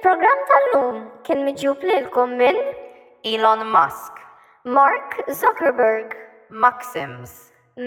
[0.00, 0.94] Il-programm tal-lum
[1.28, 2.56] kien miġjub lilkom minn
[3.30, 4.14] Elon Musk,
[4.64, 6.14] Mark Zuckerberg,
[6.48, 7.34] Maxims,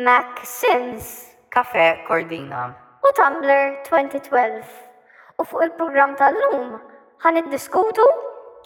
[0.05, 1.07] Maxims,
[1.49, 2.67] Cafe Cordina
[3.01, 4.29] u Tumblr 2012.
[5.41, 6.77] U fuq il-programm tal-lum
[7.25, 8.05] ħan iddiskutu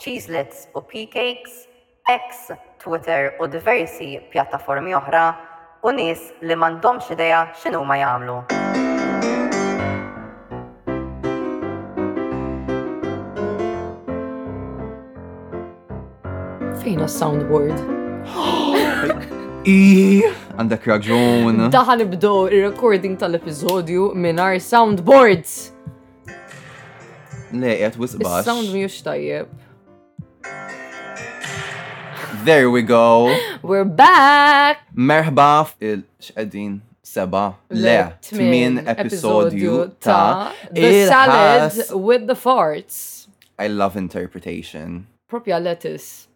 [0.04, 1.56] cheeselets u peacakes,
[2.20, 2.50] X,
[2.84, 5.24] Twitter u diversi pjattaformi oħra
[5.88, 8.40] u nies li mandomx ideja x'inhuma jagħmlu.
[16.88, 17.74] fejn soundboard
[19.68, 20.24] I,
[20.56, 21.58] għandek raġun.
[21.72, 25.74] Daħan nibdu il-recording tal-episodju minar soundboards.
[27.52, 28.46] Le, jgħat wisbax.
[28.48, 29.50] Sound mjux tajjeb.
[32.48, 33.28] There we go.
[33.62, 34.88] We're back.
[34.96, 35.50] Merħba
[35.84, 37.98] il-xqedin seba le
[38.30, 43.28] tmin episodju ta' The Salad with the Farts.
[43.60, 45.04] I love interpretation.
[45.28, 46.27] Propja lettuce.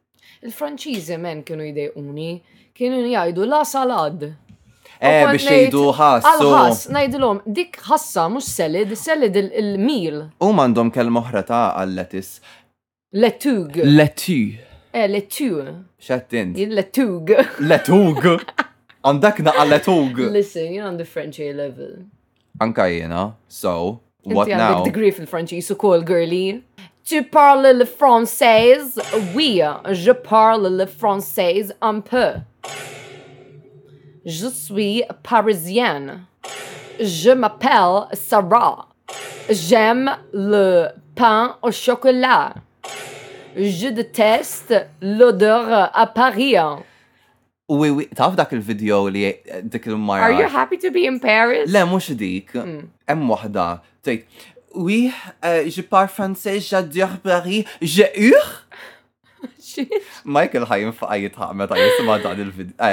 [0.41, 2.29] Il-Franċiżi men kienu jdejquni,
[2.75, 4.23] kienu jgħidu la salad.
[4.25, 6.25] Eh, biex jgħidu ħass.
[6.31, 10.23] Għal-ħass, najdilom, dik ħassa mux selid, selid il-mil.
[10.41, 12.33] U mandom kelmoħra ta' għal-letis.
[13.21, 13.77] Letug.
[13.85, 14.39] Letu.
[14.91, 15.51] Eh, letu.
[16.01, 16.55] Xattin.
[16.75, 17.35] Letug.
[17.61, 18.25] Letug.
[19.05, 20.23] Għandak naqqa letug.
[20.33, 21.99] Listen, jien għandu French A level.
[22.61, 24.81] Anka jena, so, what now?
[24.85, 26.63] Degree fil-Franċis u kol girlie.
[27.03, 28.77] Tu parles le français
[29.35, 32.33] Oui, je parle le français un peu.
[34.25, 36.21] Je suis parisienne.
[36.99, 38.87] Je m'appelle Sarah.
[39.49, 42.53] J'aime le pain au chocolat.
[43.57, 46.55] Je déteste l'odeur à Paris.
[47.67, 51.19] Oui, oui, tu as vu vidéo, vidéo euh, de Are you happy to be in
[51.19, 51.77] Paris؟ je
[52.53, 53.21] hmm.
[54.73, 55.11] Oui,
[55.43, 58.59] euh, je parle français, j'adore Paris, je hurle.
[60.27, 62.89] Michael ħajn faqajt ħamet jisma dan il-video.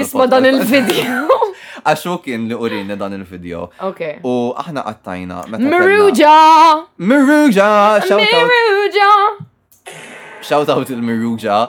[0.00, 1.48] Jisma dan il-video.
[1.86, 3.66] Għaxu kien li urini dan il-video.
[3.84, 4.02] Ok.
[4.24, 5.42] U aħna għattajna.
[5.56, 6.36] Miruja!
[6.96, 7.72] Miruja!
[8.08, 9.10] Miruja!
[10.42, 11.64] Shout out il-Miruja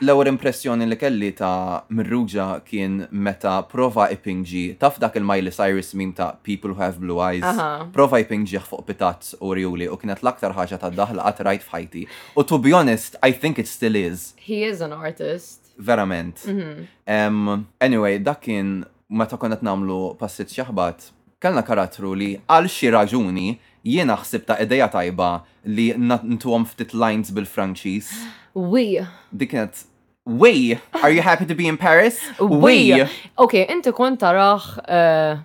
[0.00, 6.12] l-ewwel impressjoni li kelli ta' Mirruġa kien meta prova ipingġi taf dak il-Miley Cyrus min
[6.14, 7.58] ta' People Who Have Blue Eyes.
[7.94, 12.04] Prova ipingġi fuq pitazz u rjuli u kienet l-aktar ħaġa ta' daħla qatt rajt f'ħajti.
[12.38, 14.34] U to be honest, I think it still is.
[14.38, 15.74] He is an artist.
[15.78, 16.46] Verament.
[16.46, 17.66] Mm-hmm.
[17.82, 21.10] anyway, dak kien meta konet namlu passit xaħbat,
[21.42, 23.50] kellna karatru li għal xi raġuni
[23.88, 25.32] jiena ħsib ta' ideja tajba
[25.66, 28.14] li ntuhom ftit lines bil-Franċiż.
[28.58, 28.98] Wi.
[29.38, 29.84] Dik kienet
[30.28, 32.20] We, are you happy to be in Paris?
[32.38, 32.92] We.
[33.38, 35.38] Okay, inti kont taraħ uh,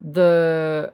[0.00, 0.92] the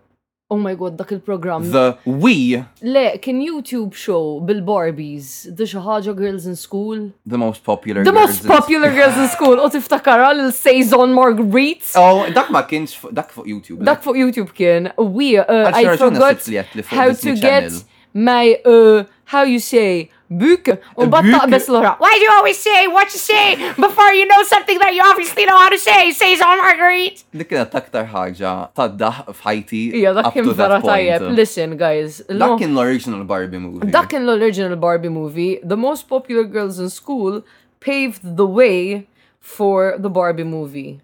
[0.52, 1.68] Oh my god, dak il-program.
[1.72, 2.62] The We.
[2.82, 7.12] Le, kien YouTube show bil-Barbies, the Shahaja Girls in School.
[7.26, 9.58] The most popular The girls most popular in Girls in School.
[9.60, 11.92] O tiftakara l-Saison Marguerite.
[11.96, 13.84] Oh, dak ma kienx, dak fuq YouTube.
[13.84, 14.92] Dak fuq YouTube kien.
[14.96, 16.48] We, uh, I forgot
[16.86, 17.70] how to get
[18.12, 20.10] my, uh, how you say,
[20.40, 25.44] Why do you always say what you say before you know something that you obviously
[25.46, 26.10] know how to say?
[26.10, 27.22] Saison Marguerite.
[27.30, 29.82] Dik kienet aktar ħaġa taddaħ f'ħajti.
[30.00, 31.30] Ija, dak kien vera tajjeb.
[31.38, 32.18] Listen, guys.
[32.26, 33.90] Dak kien l-original Barbie movie.
[33.94, 35.60] Dak kien l-original Barbie movie.
[35.62, 37.42] The most popular girls in school
[37.80, 39.06] paved the way
[39.38, 40.98] for the Barbie movie.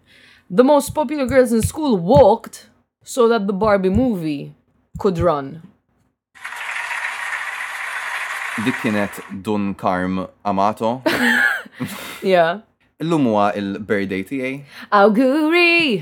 [0.50, 2.66] The most popular girls in school walked
[3.04, 4.54] so that the Barbie movie
[4.98, 5.62] could run.
[8.64, 11.02] dik kienet Dun Karm Amato.
[12.22, 12.60] Ja.
[13.00, 14.50] Illum huwa il-birthday tiegħi.
[14.98, 16.00] Auguri!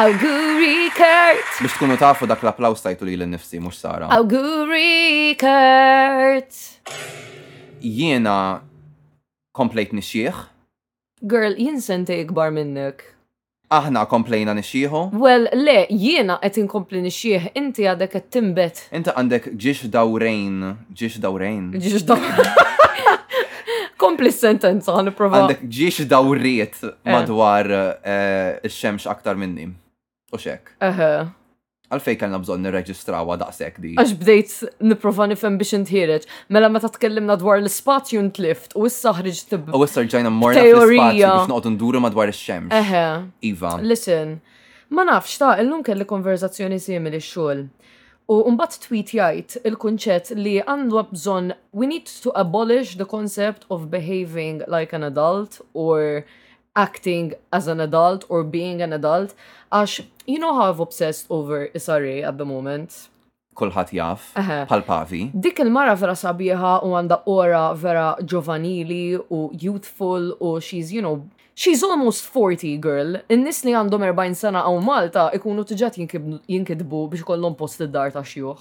[0.00, 1.52] Auguri Kurt!
[1.62, 4.08] Biex tkunu tafu dak l applaus tajtu li l-nifsi, mux Sara.
[4.16, 6.58] Auguri Kurt!
[7.78, 8.34] Jiena
[9.54, 10.42] komplejt nixieħ.
[11.30, 13.06] Girl, jien sente ikbar minnek.
[13.68, 15.00] Aħna komplejna nixieħu?
[15.20, 18.84] Well, le, jiena qed inkompli nixieħ, inti għadek qed timbet.
[18.96, 20.56] Inti għandek ġiex dawrejn,
[20.96, 21.66] ġiex dawrejn.
[21.76, 22.52] Ġiex dawrejn.
[23.98, 25.42] Kompli sentenza għan prova.
[25.42, 26.94] Għandek ġiex dawriet eh.
[27.12, 29.68] madwar eh, ix-xemx aktar minni.
[30.32, 30.72] U xek.
[30.80, 31.10] Eħe
[31.88, 33.92] għalfej kellna bżon nirreġistrawa daqshekk di.
[33.98, 34.54] Għax bdejt
[34.90, 36.26] niprofa nifhem biex intħireġ.
[36.52, 39.70] Mela meta tkellimna dwar l spazju ntlift u issa ħriġ tib.
[39.74, 42.68] U issa rġajna morna fl-ispazju biex noqgħod nduru madwar ix-xemx.
[42.76, 43.04] Eħe.
[43.50, 43.74] Iva.
[43.80, 44.36] Listen,
[44.92, 47.66] ma nafx ta' illum kelli konverzazzjoni simili x-xogħol.
[48.28, 53.86] U mbagħad tweet jgħid il-kunċett li għandu bżonn we need to abolish the concept of
[53.88, 56.26] behaving like an adult or
[56.86, 59.30] acting as an adult or being an adult
[59.78, 59.92] għax
[60.32, 62.94] you know how I've obsessed over Isari at the moment
[63.58, 64.28] kulħadd jaf
[64.70, 65.20] bħal pavi.
[65.44, 71.18] Dik il-mara vera sabiħa u għandha ora vera giovanili u youthful u she's you know
[71.58, 73.16] She's almost 40 girl.
[73.34, 78.22] In-nis li għandhom 40 sena għaw Malta ikunu tġat jinkidbu biex kollom post id-dar ta'
[78.22, 78.60] xjuħ.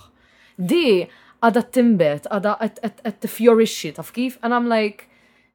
[0.58, 1.04] Di
[1.38, 4.40] għada timbet, għada għed t-fjorixxi, taf kif?
[4.42, 5.06] And I'm like,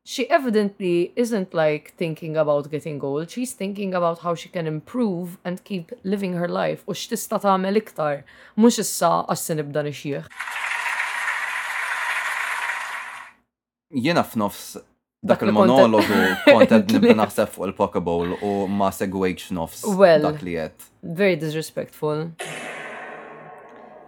[0.04, 5.38] she evidently isn't like thinking about getting old, she's thinking about how she can improve
[5.44, 8.22] and keep living her life u x'tista' tagħmel iktar
[8.58, 10.26] mhux issa għax se nibda nixjieħ.
[14.02, 14.72] Jiena f'nofs
[15.22, 19.84] dak il-monologu kont qed nibda naħseb fuq il-Pokeball u ma segwejx nofs
[20.26, 20.90] dak li qed.
[21.05, 22.26] Very disrespectful.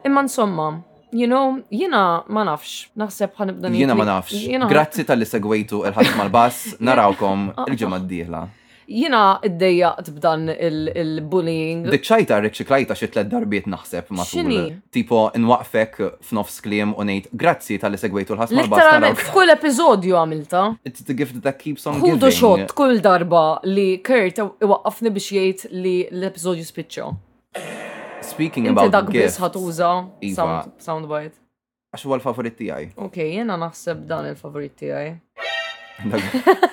[0.05, 0.83] Imma insomma,
[1.15, 4.43] you know, jina ma nafx, naħseb ħanibda Jina ma nafx.
[4.73, 8.43] Grazzi tal-li segwejtu il-ħadd mal-bass, narawkom il ġimgħa d-dieħla.
[8.85, 11.87] Jina id dejja tibdan il-bullying.
[11.89, 14.59] Dikċajta klajta xie tlet darbiet naħseb ma Xini?
[14.93, 15.95] Tipo, nwaqfek
[16.29, 19.25] f'nofs klim u nejt, grazzi tal-li segwejtu l-ħadd mal-bass.
[19.31, 20.67] F'kull episodju għamilta.
[20.85, 22.19] It's the gift that keeps on giving.
[22.19, 27.11] Kudu xot kull darba li Kurt iwaqafni biex jgħid li l-episodju spiċċa.
[28.25, 29.91] Speaking about dak biss ħatuża
[30.31, 30.63] iva.
[30.83, 31.37] soundbite.
[31.95, 32.89] Għax huwa l-favorit tiegħi.
[33.05, 35.13] Ok, jiena naħseb dan il-favorit tiegħi.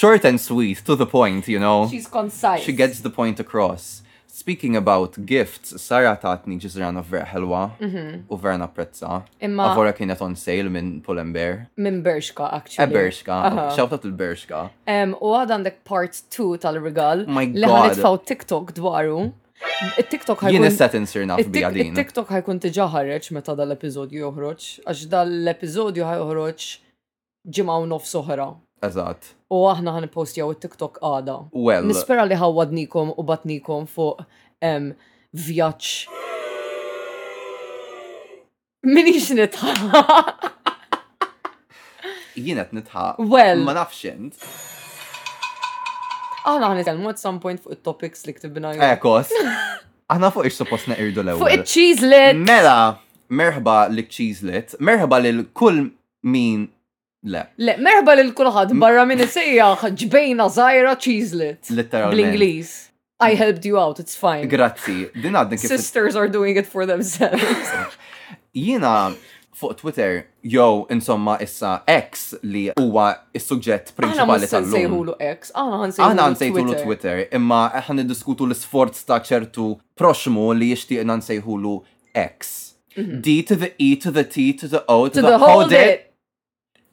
[0.00, 1.88] Short and sweet, to the point, you know.
[1.88, 2.62] She's concise.
[2.66, 4.02] She gets the point across.
[4.30, 6.96] Speaking about gifts, Sara tatni mhm.
[7.00, 7.62] u vera ħelwa
[8.28, 9.24] u vera napprezza.
[9.40, 9.72] Imma.
[9.72, 11.68] Avora kienet on sale minn Pull&Bear.
[11.76, 12.90] Minn Bershka, actually.
[12.90, 13.40] E Bershka,
[13.76, 14.62] xawta til-Bershka.
[15.20, 17.26] U għadan dek part 2 tal-regal.
[17.28, 17.96] My god.
[17.98, 19.30] Li faw tiktok dwaru.
[20.10, 20.56] TikTok ħajkun.
[20.56, 26.68] Jien set tinsir naf TikTok ħajkun tiġa ħareġ meta dal-episodju joħroġ, għax dal-episodju ħajħroġ
[27.56, 28.46] ġimgħa u nofs oħra.
[28.88, 29.34] Eżatt.
[29.52, 31.36] U aħna ħan postjaw it-TikTok għada.
[31.52, 31.88] Well.
[31.90, 34.24] Nispera li ħawadnikom u batnikom fuq
[34.60, 36.08] vjaċ.
[38.88, 40.04] Minix nitħa.
[42.40, 43.10] Jienet nitħa.
[43.20, 43.66] Well.
[43.66, 44.38] Ma nafxint.
[46.48, 48.90] Aħna għan nitalmu at some point fuq il-topics li ktibna jgħu.
[48.96, 49.32] Ekos.
[50.12, 51.42] Aħna fuq ix suppost neqirdu l-ewel.
[51.42, 52.40] Fuq il-cheeselet.
[52.48, 52.78] Mela,
[53.30, 54.76] merħba li cheeselet.
[54.82, 55.82] Merħba li l-kull
[56.36, 56.68] min
[57.28, 57.42] Le.
[57.60, 61.68] Le, merħba li l-kulħad barra minn il sejja ġbejna zaħira cheeselet.
[61.68, 62.16] Literalment.
[62.16, 62.70] Bl-Inglis.
[63.20, 64.48] I helped you out, it's fine.
[64.48, 65.10] Grazzi.
[65.12, 65.68] Din għadden kif.
[65.68, 67.44] Sisters are doing it for themselves.
[68.56, 69.12] Jina,
[69.54, 73.06] fuq Twitter jew insomma issa X li huwa
[73.36, 74.66] is-suġġett prinċipali tal-lum.
[74.66, 79.66] Aħna nsejħulu X, aħna nsejħulu Twitter, imma aħna niddiskutu l-isforz ta' ċertu
[80.00, 81.74] proxmu li jixtieqna nsejħulu
[82.14, 82.58] X.
[82.96, 83.18] Mhm.
[83.26, 86.06] D to the E to the T to the O to, the, hold it.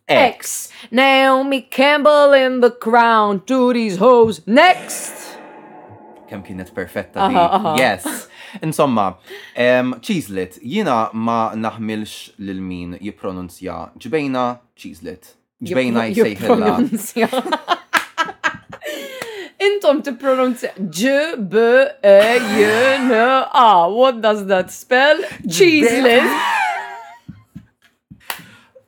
[0.07, 0.69] X.
[0.91, 5.37] Naomi Campbell in the crown to these hoes next.
[6.29, 7.77] Kem kienet perfetta di.
[7.81, 8.27] Yes.
[8.63, 9.17] Insomma,
[10.01, 14.43] cheeselet, jina ma naħmilx lil min jipronunzja ġbejna
[14.77, 15.33] cheeslet.
[15.67, 16.87] Ġbejna jsejħella.
[19.67, 21.15] Intom pronunzja ġ
[21.49, 21.57] B,
[22.03, 22.21] E,
[22.57, 22.61] J,
[23.01, 23.11] N,
[23.51, 23.89] A.
[23.89, 25.23] What does that spell?
[25.43, 26.55] Cheeselet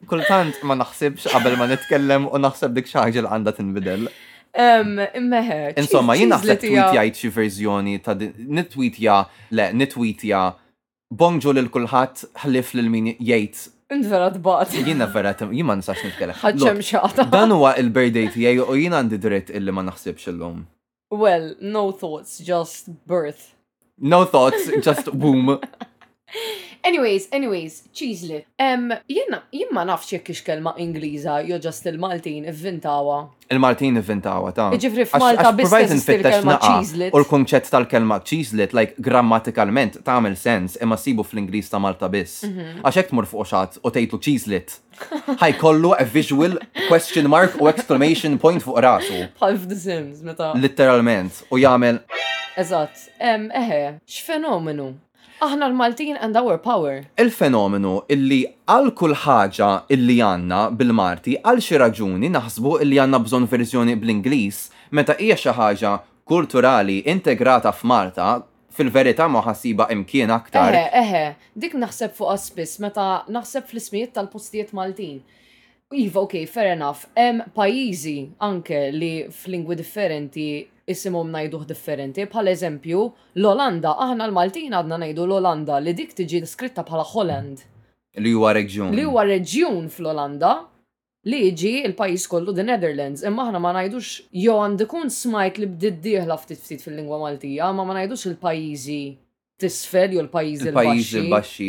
[0.10, 4.08] kultant ma naħsibx qabel ma nitkellem u naħseb dik xaħġa l-għanda tinbidel.
[4.58, 5.78] Immeħek.
[5.78, 9.18] Insomma, jina tweet tweetjajt xi verżjoni ta' nitwitja,
[9.54, 10.42] le, nitwitja
[11.14, 14.70] bongġu l-kulħat, ħlif lil min jgħid Vera t-bat.
[14.86, 16.36] Jina vera, jima nsax nitkellem.
[16.44, 17.24] ħadċem xaħta.
[17.34, 20.60] Dan huwa il-birthday tiegħi u jina għandi dritt illi ma naħsibx illum.
[21.10, 23.56] Well, no thoughts, just birth.
[23.98, 25.58] No thoughts, just boom.
[26.84, 28.38] Anyways, anyways, ċizli.
[28.64, 33.18] Um, jenna, jimma nafx jekk kix kelma Ingliża jo ġast il-Maltin ivvintawa.
[33.52, 37.12] Il-Maltin ivvintawa, ta' Iġifri f'Malta biss kelma ċizlit.
[37.14, 42.46] U l-konċett tal-kelma ċizlit, like grammatikalment, ta' għamil sens, imma sibu fl-Ingliż ta' Malta biss.
[42.48, 42.80] Mhm.
[42.86, 44.78] Għaxek tmur fuq xat u tejtu ċizlit.
[45.44, 46.58] Ħaj kollu a visual
[46.88, 49.26] question mark u exclamation point fuq rasu.
[49.40, 50.54] Palf the Sims, meta.
[50.56, 52.02] Literalment, u jagħmel.
[52.60, 54.94] Eżatt, eħe, x'fenomenu
[55.40, 57.06] Aħna l-Maltin and our power.
[57.16, 63.46] Il-fenomenu illi għal kull ħaġa illi għanna bil-Marti għal xi raġuni naħsbu illi għanna bżon
[63.48, 64.58] verżjoni bl-Ingliż
[65.00, 65.94] meta hija xi ħaġa
[66.30, 68.34] kulturali integrata f'Malta
[68.76, 70.76] fil-verità ma ħassiba imkien aktar.
[70.76, 71.24] Eħe, eħe,
[71.56, 75.22] dik naħseb fuq aspis meta naħseb fl-ismijiet tal-postijiet Maltin.
[75.96, 77.08] Iva, ok, fair enough.
[77.16, 80.50] Hemm pajjiżi anke li f'lingwi differenti
[80.92, 82.26] isimum najduħ differenti.
[82.34, 83.04] Pal eżempju,
[83.40, 87.64] l-Olanda, aħna l-Maltin għadna najdu l-Olanda li dik tiġi skritta bħala Holland.
[88.20, 88.94] Li huwa reġjun.
[88.98, 90.52] Li huwa reġjun fl-Olanda
[91.30, 95.98] li jiġi il-pajis kollu the Netherlands, imma aħna ma najdux jo għandikun smajt li bdid
[96.06, 99.00] diħla ftit ftit fil-lingwa Maltija, ma ma najdux il-pajizi
[99.60, 101.68] tisfel jew il-pajiz il-pajiz il-baxxi.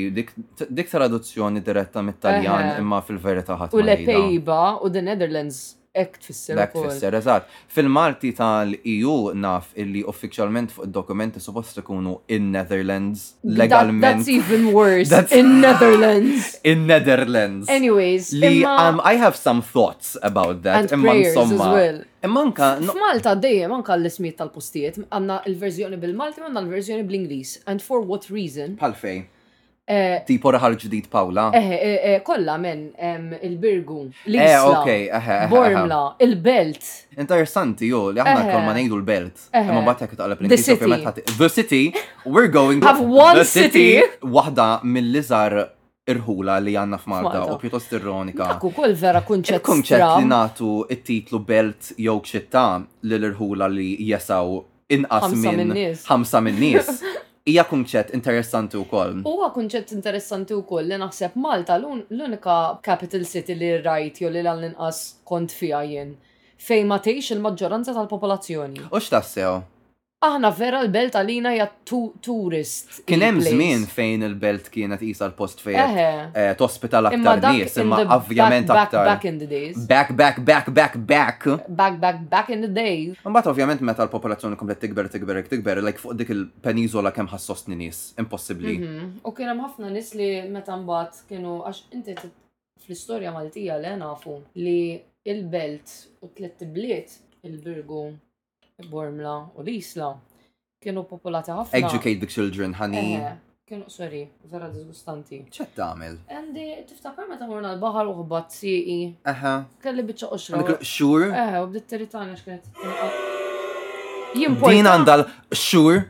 [0.71, 3.75] Dik traduzzjoni diretta mit-Taljan imma fil-verità ħadd.
[3.75, 5.61] U l pejba u the Netherlands
[5.99, 6.59] ek tfisser.
[6.63, 7.47] Ek tfisser, eżat.
[7.75, 14.05] Fil-Malti tal-EU naf illi uffiċjalment fuq id-dokumenti suppost ikunu in Netherlands legalment.
[14.21, 15.11] That's even worse.
[15.33, 16.59] in Netherlands.
[16.73, 17.69] in Netherlands.
[17.69, 20.93] Anyways, li um, I have some thoughts about that.
[20.93, 22.01] And prayers as well.
[22.23, 22.77] Manka.
[22.85, 27.59] F'Malta dejjem anka l-ismijiet tal-postijiet Għanna l-verżjoni bil-Malti għanna l-verżjoni bil-Inglis.
[27.67, 28.77] And for what reason?
[28.79, 29.25] Palfej.
[29.91, 31.49] Eh, tipo raħal ġdid Pawla?
[31.59, 32.83] Eh, eh, eh, kolla men,
[33.43, 36.85] il-Birgu, l-Isla, Bormla, il-Belt.
[37.19, 39.49] Interessanti, jo, li għanna kol ma nejdu l-Belt.
[39.73, 41.27] Ma bat kħet taqleb l-Inglis.
[41.41, 41.83] The City,
[42.25, 43.99] we're going to one city.
[44.23, 45.57] Wahda mill-lizar
[46.11, 48.53] irħula li għanna f'Malta u pjuttost ironika.
[48.55, 49.59] Akku kol vera kunċet.
[49.67, 52.69] Kunċet li natu it-titlu Belt jew ċittà
[53.11, 54.55] l-irħula li jesaw
[54.95, 55.75] inqas minn
[56.07, 56.95] ħamsa minn nies.
[57.49, 59.23] hija kunċett interessanti wkoll.
[59.25, 65.03] Huwa kunċett interessanti wkoll li naħseb Malta l-unika capital city li rajt jew li l-inqas
[65.25, 66.15] kont fija jien
[66.61, 68.89] fejn ma il-maġġoranza tal-popolazzjoni.
[68.93, 69.63] U x'tassew?
[70.21, 71.65] aħna vera l-belt għalina hija
[72.21, 72.99] turist.
[73.09, 78.69] Kien hemm żmien fejn il-belt kienet qisha l-post fejn eh, tospita l-aktar nies, imma ovvjament
[78.75, 79.07] aktar.
[79.09, 79.79] Back in the days.
[79.89, 81.49] Back, back, back, back, back.
[81.71, 83.17] Back, back, back in the days.
[83.25, 88.11] Mbagħad ovvjament meta l-popolazzjoni komplet tikber, tikber, tikber, like fuq dik il-peniżola kemm ħassostni nies,
[88.21, 88.77] impossibbli.
[88.77, 89.11] Mhm.
[89.25, 92.19] U kien hemm ħafna nies li meta mbagħad kienu għax inti
[92.85, 94.79] fl-istorja Maltija li nafu li
[95.29, 98.05] il-belt u tliet bliet il-Birgu
[98.89, 100.15] Bormla u Lisla
[100.81, 101.77] kienu popolati ħafna.
[101.81, 103.17] Educate the children, honey.
[103.21, 103.33] Eh,
[103.69, 105.43] kienu, sorry, vera disgustanti.
[105.53, 106.17] ċet tamil?
[106.29, 108.97] Għandi, eh, tiftakar meta morna l-bahar u għabbat siqi.
[108.97, 109.29] E.
[109.35, 109.53] Aha.
[109.83, 110.63] Kelli bieċa uxra.
[110.81, 111.27] Xur?
[111.33, 112.73] Eħe, u bdiet teritani xkienet.
[114.41, 114.71] Jimporta.
[114.73, 116.05] Din għandal xur?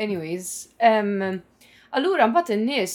[0.00, 0.70] Anyways,
[1.92, 2.94] allura mbatt in-nies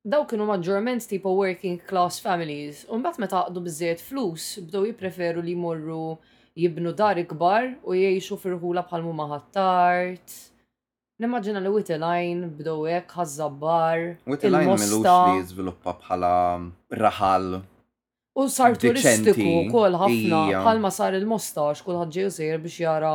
[0.00, 2.84] daw kienu maġġorment tipo working class families.
[2.88, 6.16] Unbat meta għadu bżiet flus, bdow jipreferu li morru
[6.56, 10.38] jibnu dar ikbar u jiexu firħula bħalmu maħattart.
[11.20, 14.06] Nimmaġina li Witteline bdow hekk ħażabbar.
[14.26, 16.32] Witteline milux li jiżviluppa bħala
[16.96, 17.50] raħal.
[18.40, 23.12] U sar turistiku kol ħafna bħalma sar il-mostax kulħadd ġej sejr biex jara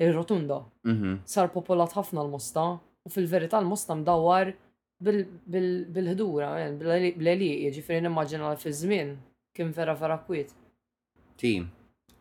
[0.00, 1.18] il rotunda mhm.
[1.28, 2.70] Sar popolat ħafna l-mosta
[3.06, 4.54] u fil-verità l-mosta mdawwar
[5.02, 9.14] bil-ħdura, eh, bil ġifri n-immaġina fi żmien
[9.56, 10.54] kim vera vera kwit.
[11.36, 11.66] Team.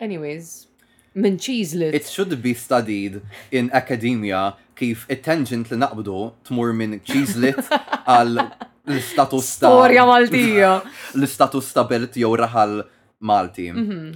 [0.01, 0.67] Anyways,
[1.15, 1.94] minn ċizlit.
[1.96, 6.17] It should be studied in academia kif it-tangent li naqbdu
[6.50, 7.62] tmur minn ċizlit
[8.10, 10.74] għal l-status ta' Storja Maltija.
[11.20, 12.82] L-status ta' belt jew raħal
[13.25, 13.70] Malti.
[13.72, 14.08] Mhm.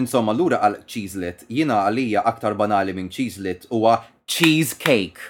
[0.00, 5.20] Insomma, l-ura għal ċizlit, jina għalija aktar banali minn ċizlit huwa cheesecake.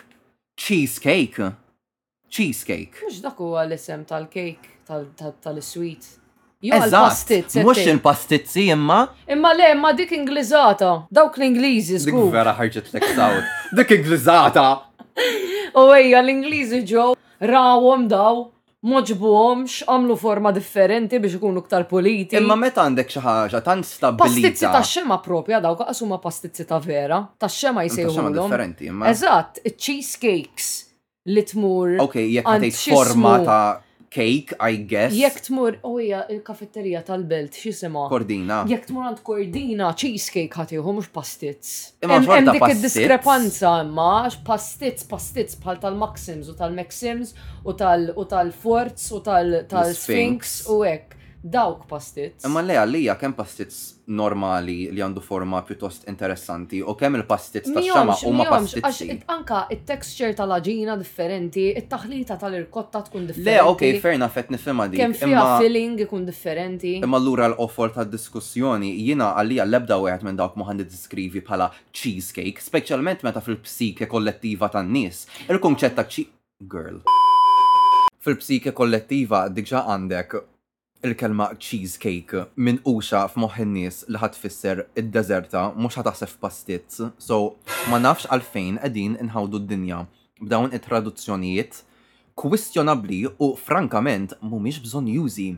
[0.55, 1.49] Cheesecake?
[2.33, 2.91] cheesecake.
[3.03, 4.79] Mux dak huwa l-isem tal-cake,
[5.45, 6.05] tal-sweet.
[6.63, 7.57] Jo għal-pastit.
[7.67, 9.01] Mux il-pastizzi imma?
[9.35, 10.93] Imma le, imma dik ingliżata.
[11.13, 12.29] Dawk l-Ingliżi, zgur.
[12.31, 12.97] Dik vera ħarġet l
[13.81, 14.65] Dik inglizata.
[15.75, 17.13] U oh, ejja l-Ingliżi ġew
[17.53, 18.49] rawom daw
[18.83, 22.35] Moġbuħomx, għamlu forma differenti biex ikunu ktar politi.
[22.41, 24.25] Imma meta għandek xi ħaġa tant stabilita.
[24.25, 29.07] Pastizzi ta' xema propja dawk qas pastizzi ta' vera, ta' xema xema differenti, imma.
[29.13, 30.79] Eżatt, cheesecakes
[31.31, 31.97] li tmur.
[32.03, 33.63] Ok, jekk għatejt forma ta'
[34.13, 35.15] cake, I guess.
[35.17, 38.59] Jekk tmur, uja, oh, il-kafetterija tal-belt, sema' Kordina.
[38.69, 41.71] Jekk tmur għand kordina, cheesecake ħatiħu, mux pastiz.
[42.05, 44.11] Imma xorta dik il-diskrepanza, imma
[44.45, 47.33] pastits, pastiz bħal tal-Maxims u tal-Maxims
[47.65, 51.19] u tal-Forts u tal-Sphinx u ek.
[51.43, 52.37] Dawk pastiz.
[52.47, 57.83] Imma le għalija, kem pastits normali li għandu forma pjuttost interessanti u kemm il-pastiz ta'
[57.87, 59.09] xama u ma pastizzi.
[59.09, 63.49] Għax anka il-texture tal-aġina differenti, il-taħlita tal-irkotta tkun differenti.
[63.49, 65.01] Le, ok, ferna fett nifema di.
[65.01, 66.95] Kemm fija filling ikun differenti.
[67.01, 69.67] Imma l ura l-offer ta' diskussjoni jina għalija
[69.97, 75.27] u wieħed minn dawk muħandi diskrivi bħala cheesecake, specialment meta fil-psike kollettiva tan-nies.
[75.49, 76.29] Il-kunċett ċi.
[76.63, 77.01] girl.
[78.23, 80.35] Fil-psike kollettiva dikġa għandek
[81.03, 87.01] il-kelma cheesecake minn uxa f'moħħin-nies li fisser id-deserta mhux ħataħseb pastit.
[87.19, 87.59] So
[87.91, 90.05] ma nafx għalfejn qegħdin inħawdu d-dinja
[90.43, 91.81] b'dawn it-traduzzjonijiet
[92.39, 95.49] kwistjonabli u frankament mhumiex bżonn jużi.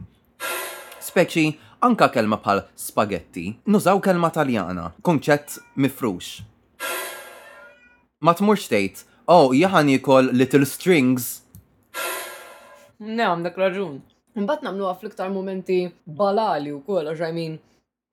[1.04, 1.46] Speċi
[1.84, 6.40] anka kelma bħal spaghetti, nużaw kelma taljana, kunċett mifrux.
[8.24, 11.42] Ma tmurx tgħid, oh jaħan jikol little strings.
[13.04, 14.00] Ne, għandek raġun.
[14.34, 15.74] Imbagħad nagħmluha fl-iktar momenti
[16.20, 17.46] balali wkoll għax I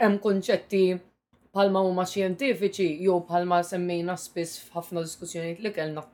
[0.04, 0.84] hemm konċetti
[1.54, 6.06] palma huma xjentifiċi jew palma semmejna spiss f'ħafna diskussjonijiet li kell t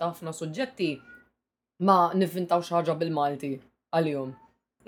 [0.00, 0.88] ta' ħafna suġġetti
[1.88, 3.52] ma nifintaw xaġa bil-Malti
[3.96, 4.32] għal-jum.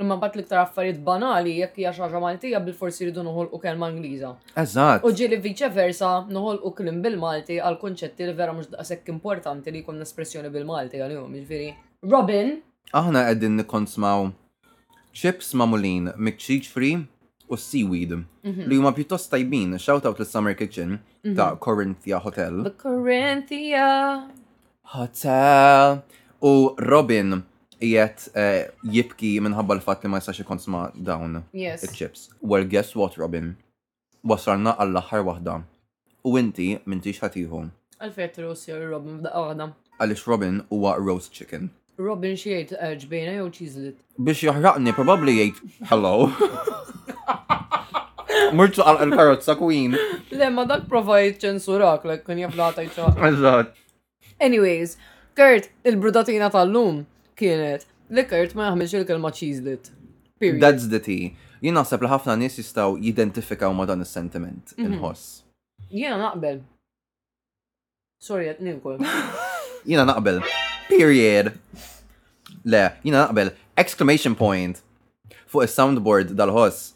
[0.01, 4.35] Imma bat liktar affarijiet banali jekk hija xaġa Maltija bil-forsi ridu noħolqu kelma Ingliża.
[4.57, 5.05] Eżatt.
[5.05, 10.01] U ġieli viċeversa noħolqu klim bil-Malti għal konċetti li vera mhux daqshekk importanti li jkun
[10.05, 11.37] espressjoni bil-Malti għal-jum.
[11.41, 11.73] Jiġifieri
[12.09, 12.55] Robin.
[12.93, 14.31] Aħna qegħdin nikkonsmaw
[15.13, 16.09] chips mamulin
[16.65, 17.07] free
[17.49, 18.11] u seaweed
[18.45, 18.63] mhm.
[18.67, 21.37] li huma pjuttost tajbin shout out l-Summer Kitchen mhm.
[21.37, 22.63] ta' Corinthia Hotel.
[22.63, 24.29] The Corinthia
[24.85, 25.97] Hotel
[26.43, 27.43] u Robin
[27.81, 32.31] jiet eh, jibki minħabba l-fat li ma jistax ikun sma dawn il-chips.
[32.41, 33.57] Well, guess what, Robin?
[34.25, 35.61] Wasalna għall-aħħar wahda.
[36.25, 37.63] U inti mintix ħatiħu.
[38.01, 39.75] Għalfejn t-rossi Robin b'daqqa għadam.
[39.99, 41.69] Għalix Robin huwa roast chicken.
[41.99, 43.97] Robin xiejt eh, ġbejna jew ċizlit.
[44.17, 46.31] Biex jahraqni, probabli jgħid hello.
[48.57, 49.97] Murtu għal il-karotza queen.
[50.33, 53.11] Le, ma dak prova jitċensurak, l kun jablata jċa.
[53.29, 53.75] Eżat.
[54.43, 54.97] Anyways,
[55.37, 57.05] Kurt, il-brudatina tal-lum
[57.39, 59.93] kienet li Kurt ma jaħmilx il-kelma ċizlit.
[60.65, 61.37] That's the tea.
[61.63, 64.89] Jina għasab li ħafna nies jistgħu jidentifikaw ma dan il sentiment mhm.
[64.97, 65.29] il-ħoss.
[65.93, 66.65] Jina naqbel.
[68.25, 69.11] Sorry, qed
[69.85, 70.41] Jina naqbel.
[70.89, 71.53] Period.
[72.65, 74.79] Le, jina naqbel, exclamation point
[75.51, 76.93] fuq il-soundboard dal-ħoss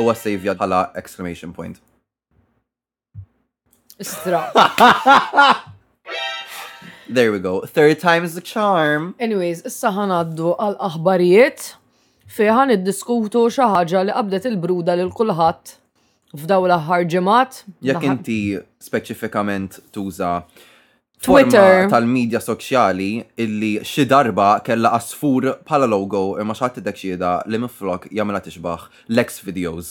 [0.00, 1.80] u għas-savja bħala exclamation point.
[4.00, 4.46] Istra.
[7.14, 7.66] There we go.
[7.66, 9.12] Third time is the charm.
[9.18, 11.66] Anyways, issa ħanaddu għal-aħbarijiet
[12.30, 15.74] fejħan id-diskutu xaħġa li qabdet il-bruda l kulħadd
[16.38, 17.62] f'daw l-aħħar ġemat.
[17.82, 18.38] Jekk inti
[18.86, 20.36] speċifikament tuża
[21.20, 23.08] Twitter tal-medja soċjali
[23.44, 28.86] illi xi darba kella asfur bħala logo imma xatt idek xieda li minflok jagħmilha tixbaħ
[29.12, 29.90] l ex videos.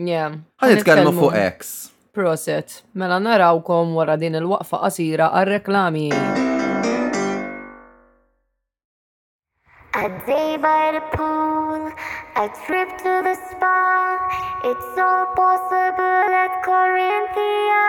[0.00, 0.38] Yeah.
[0.62, 1.90] Ħad itkellmu fuq X.
[2.16, 6.06] Proset, mela narawkom wara din il-waqfa qasira għal-reklami.
[10.00, 11.90] A day by the pool,
[12.40, 14.16] a trip to the spa,
[14.64, 17.86] it's all possible at Corinthia.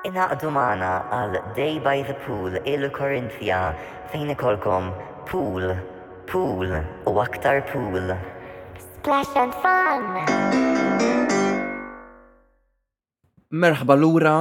[0.00, 3.56] Inaqdu maħna għal Day by the Pool il Corinthia
[4.08, 4.86] fejn ikolkom
[5.28, 5.74] pool,
[6.24, 6.70] pool
[7.04, 8.08] u aktar pool.
[8.80, 10.08] Splash and fun!
[13.52, 14.34] Merħba lura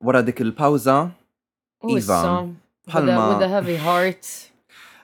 [0.00, 0.96] wara dik il-pawza.
[1.84, 2.22] Iva,
[2.88, 3.28] palma.
[3.36, 4.24] With a heavy heart.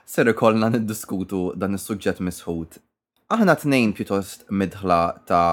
[0.05, 2.81] Ser ikolna niddiskutu dan is-suġġett misħut.
[3.29, 5.45] Aħna tnejn pjuttost midħla ta'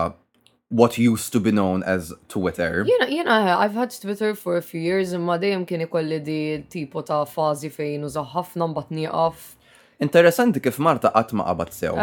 [0.70, 2.84] what used to be known as Twitter.
[2.84, 7.00] Jena, jena, I've had Twitter for a few years imma dejjem kien ikolli di tipo
[7.04, 9.38] ta' fazi fejn uża ħafna mbagħad nieqaf.
[10.04, 11.94] Interessanti kif Marta qatt ma qabad sew.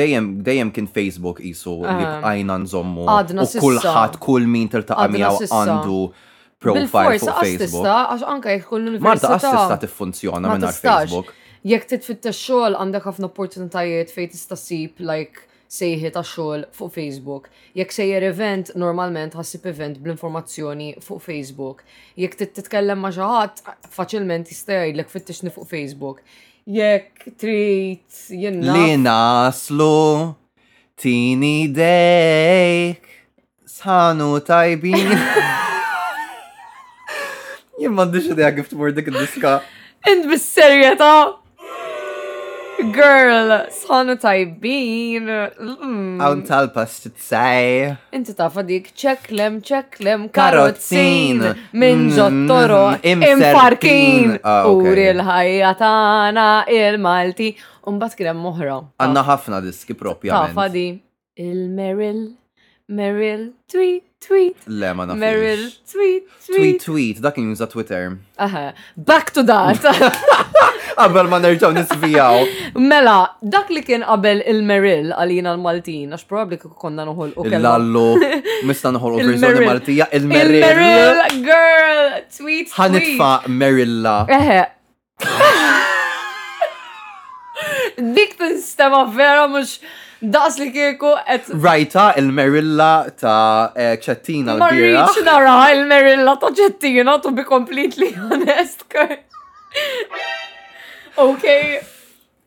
[0.00, 5.98] Dejjem dejjem kien Facebook isu li bqajna nżommu u kulħadd kull min tiltaqa' miegħu għandu
[6.62, 7.90] profile fuq Facebook.
[7.90, 11.34] Għax anke jekk kull Marta qas tista' tiffunzjona minn Facebook.
[11.66, 17.48] Jekk titfittex xogħol għandek ħafna opportunitajiet fejn tista' sib like sejħi ta' xogħol fuq Facebook.
[17.76, 21.84] Jekk sejjer event, normalment ħassib event bl-informazzjoni fuq Facebook.
[22.16, 23.62] Jekk titkellem ma' xaħat,
[23.94, 26.22] faċilment jista' jgħidlek fittixni fuq Facebook.
[26.68, 28.74] Jekk trid jenna.
[28.76, 30.34] Li naslu
[30.98, 33.10] tini dejk
[33.78, 35.16] sħanu tajbin.
[37.78, 39.52] Jien m'għandix idea gift dik id-diska.
[40.10, 41.12] Ind bis serjeta
[42.78, 45.26] Girl, sħanu tajbin.
[45.26, 46.20] Mm.
[46.22, 47.88] Għawn talpa s-tsaj.
[48.14, 51.42] Inti ta' fadik ċeklem, ċeklem, karotzin.
[51.74, 54.36] Minn mm, ġottoro, mm, imfarkin.
[54.46, 57.50] Ah, Uri l-ħajja tana, il-Malti.
[57.90, 58.78] Umbat kienem muħra.
[59.02, 60.44] Għanna ħafna diski propja.
[60.46, 60.86] Tafa di.
[61.42, 62.22] Il-Meril,
[62.94, 64.56] Meril, tweet tweet.
[64.80, 65.18] Le, ma nafx.
[65.20, 66.24] Meryl, tweet, tweet.
[66.56, 68.16] Tweet, tweet, dak jinża Twitter.
[68.38, 69.80] Aha, back to that.
[70.98, 72.38] Qabel ma nerġaw nisvijaw.
[72.82, 73.18] Mela,
[73.54, 78.08] dak li kien qabel il-Meril għalina l-Maltin, għax probabli konna nħol u Lallu,
[78.66, 80.64] mista nħol u verżjoni Maltija, il-Meril.
[80.66, 82.74] meril girl, tweet, tweet.
[82.74, 84.16] Ħanitfa Merilla.
[84.26, 84.58] Eħe.
[88.18, 89.78] Dik t-sistema vera mux.
[89.78, 90.04] Mush...
[90.22, 91.46] Daqs li kieku et.
[91.62, 93.70] Rajta il-merilla ta'
[94.02, 95.04] ċettina eh, l-bira.
[95.06, 98.82] Marriċ nara il-merilla ta' ċettina, to be completely honest,
[101.18, 101.44] Ok.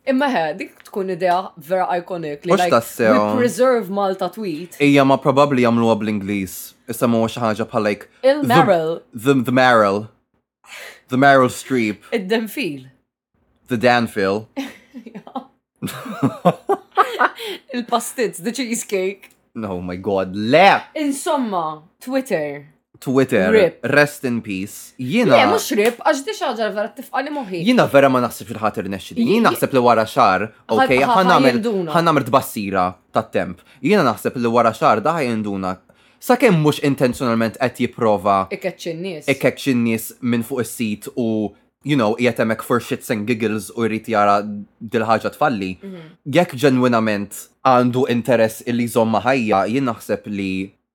[0.09, 3.35] Imma he, dik tkun idea vera iconic Mux ta' sew.
[3.37, 4.75] preserve Malta tweet.
[4.81, 6.73] Ija ma probabli jamlu għab l-Inglis.
[6.89, 7.87] Issa ma wax ħagġa bħal
[8.23, 8.97] Il-Merrill.
[9.13, 10.09] The, the Merrill.
[11.07, 12.03] The Merrill Streep.
[12.11, 12.89] Id-Denfil.
[13.67, 14.47] The Danfil.
[14.57, 15.47] yeah.
[17.73, 19.29] Il-pastiz, the cheesecake.
[19.55, 20.83] No, oh my God, le!
[20.95, 22.67] Insomma, Twitter.
[22.99, 23.79] Twitter, rip.
[23.83, 24.93] rest in peace.
[24.99, 25.35] Jina.
[25.35, 27.63] Le, mux rip, għax di xaġa vera tifqali moħi.
[27.65, 29.17] Jina vera ma naħseb il-ħatir nesċi.
[29.17, 33.63] Jina naħseb li wara xar, ok, ħannamil tbassira ta' temp.
[33.81, 35.73] Jina naħseb li wara xar da ħajenduna.
[36.21, 38.37] Sa' kem mux intenzjonalment għet jiprofa.
[38.53, 39.31] Ikkeċin nis.
[39.33, 41.29] Ikkeċin nis minn fuq is-sit u
[41.89, 45.71] you know, jgħetemek for shits and giggles u jrid jara dil-ħagġa tfalli.
[45.81, 46.01] Mhm.
[46.37, 50.51] Jekk ġenwinament għandu interess illi zomma ħajja, jien naħseb li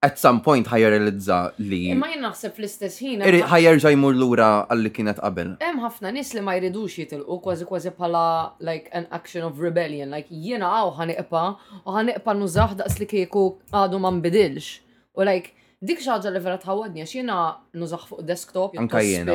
[0.06, 1.80] at some point ħajja li.
[1.96, 3.24] Ma jien naħseb l istess ħin.
[3.50, 5.56] Ħajja rġa jmur lura għalli kienet qabel.
[5.60, 8.22] Hemm ħafna nies li ma jridux jitilqu kważi kważi bħala
[8.60, 11.44] like an action of rebellion, like jiena għaw ħaniqpa
[11.86, 14.78] u ħaniqpa nużaħ daqs li kieku għadu ma nbidilx.
[15.18, 15.50] U like
[15.82, 19.26] dik xaġa li vera tħawadni xiena jiena nużaħ fuq desktop, jien.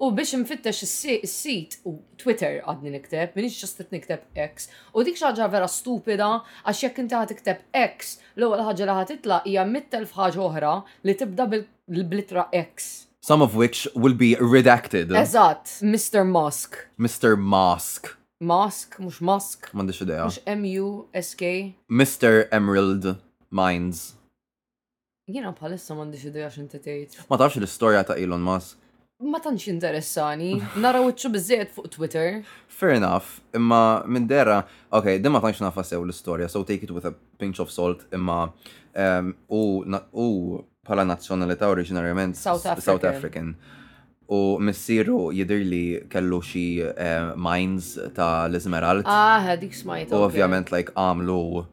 [0.00, 4.70] U biex nfittex is-sit u Twitter għadni nikteb, minix ġastet nikteb X.
[4.96, 6.28] U dik xaġa vera stupida,
[6.64, 9.12] għax jekk inti għad tikteb X, l-ewwel ħaġa li ħad
[9.50, 10.70] hija mittelf ħaġa oħra
[11.04, 12.88] li tibda bil-blitra X.
[13.20, 15.12] Some of which will be redacted.
[15.12, 16.24] Eżatt, Mr.
[16.24, 16.80] Musk.
[16.96, 17.36] Mr.
[17.36, 18.14] Musk.
[18.40, 19.68] Musk, mux Musk.
[19.76, 20.24] Mandi xideja.
[20.24, 21.52] Mux M-U-S-K.
[21.92, 22.46] Mr.
[22.50, 23.18] Emerald
[23.52, 24.14] Minds.
[25.30, 27.20] Jena palissa mandiċ idea xinti tgħid.
[27.28, 28.79] Ma tafx l istoria ta' Elon Musk
[29.20, 32.38] ma tantx interessani, naraw iċċu biżejjed fuq Twitter.
[32.72, 34.60] Fair enough, imma minn dera,
[34.96, 38.06] ok, dimma tantx nafa sew l istoria so take it with a pinch of salt,
[38.16, 38.40] imma
[39.48, 40.56] u, um,
[40.86, 42.82] pala nazzjonalità oriġinarjament South African.
[42.86, 43.52] South African.
[44.30, 49.02] U missiru jidir li kellu xi uh, mines ta' l-Esmerald.
[49.10, 50.12] Ah, dik smajt.
[50.14, 51.66] U ovvjament, like, għamlu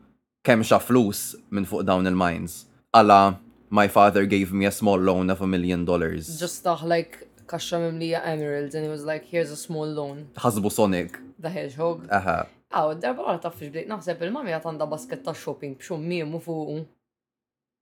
[0.43, 2.65] kemm xa flus minn fuq dawn il-mines.
[2.97, 3.37] Alla,
[3.69, 6.39] my father gave me a small loan of a million dollars.
[6.41, 10.27] Just uh, like kaxxa mimlija emeralds and he was like, here's a small loan.
[10.43, 11.17] Ħasbu Sonic.
[11.41, 12.07] The Hedgehog.
[12.19, 12.37] Aha.
[12.77, 16.81] Aw, darba għara taf bdejt naħseb il-mami għat għanda basket ta' shopping b'xummiem u fuqu.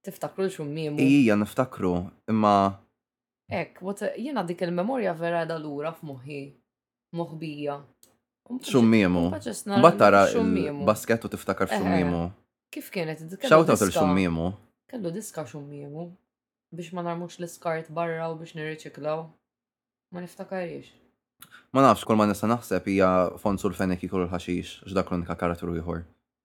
[0.06, 1.02] Tiftakru l miemu?
[1.02, 1.96] Ija, niftakru,
[2.30, 2.52] imma.
[3.50, 3.80] Ek,
[4.22, 6.44] jena dik il-memoria vera l ura f'moħi.
[7.18, 7.80] Moħbija.
[8.70, 9.24] Xummimu.
[9.82, 10.28] Battara
[10.86, 12.28] basket u tiftakar miemu.
[12.76, 13.24] Kif kienet?
[13.42, 14.52] Xawta il miemu,
[14.92, 16.12] Kellu diska miemu
[16.76, 19.24] Biex ma narmux l-iskart barra u biex nirriċiklaw.
[20.16, 20.86] Ma niftakarix.
[21.76, 23.08] Ma nafx, kull ma nista naħseb hija
[23.44, 25.98] fonsu l-fenek jkollu l-ħaxix, xda kronika karatur ieħor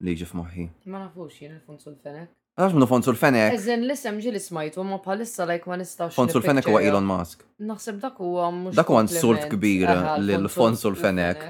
[0.03, 0.65] li jiġi f'moħħi.
[0.91, 2.33] Ma nafux jien il-fonsu l-fenek.
[2.61, 3.55] Għax minnu Fonsul Fenek.
[3.55, 4.35] Eżen l-isem ġil
[4.77, 6.13] u ma palissa lajk ma nistax.
[6.17, 7.45] Fonsul Fenek u Elon Musk.
[7.63, 8.75] Naħseb dak huwa mhux.
[8.77, 11.41] Dak huwa insult kbir lil Fonsul Fenek.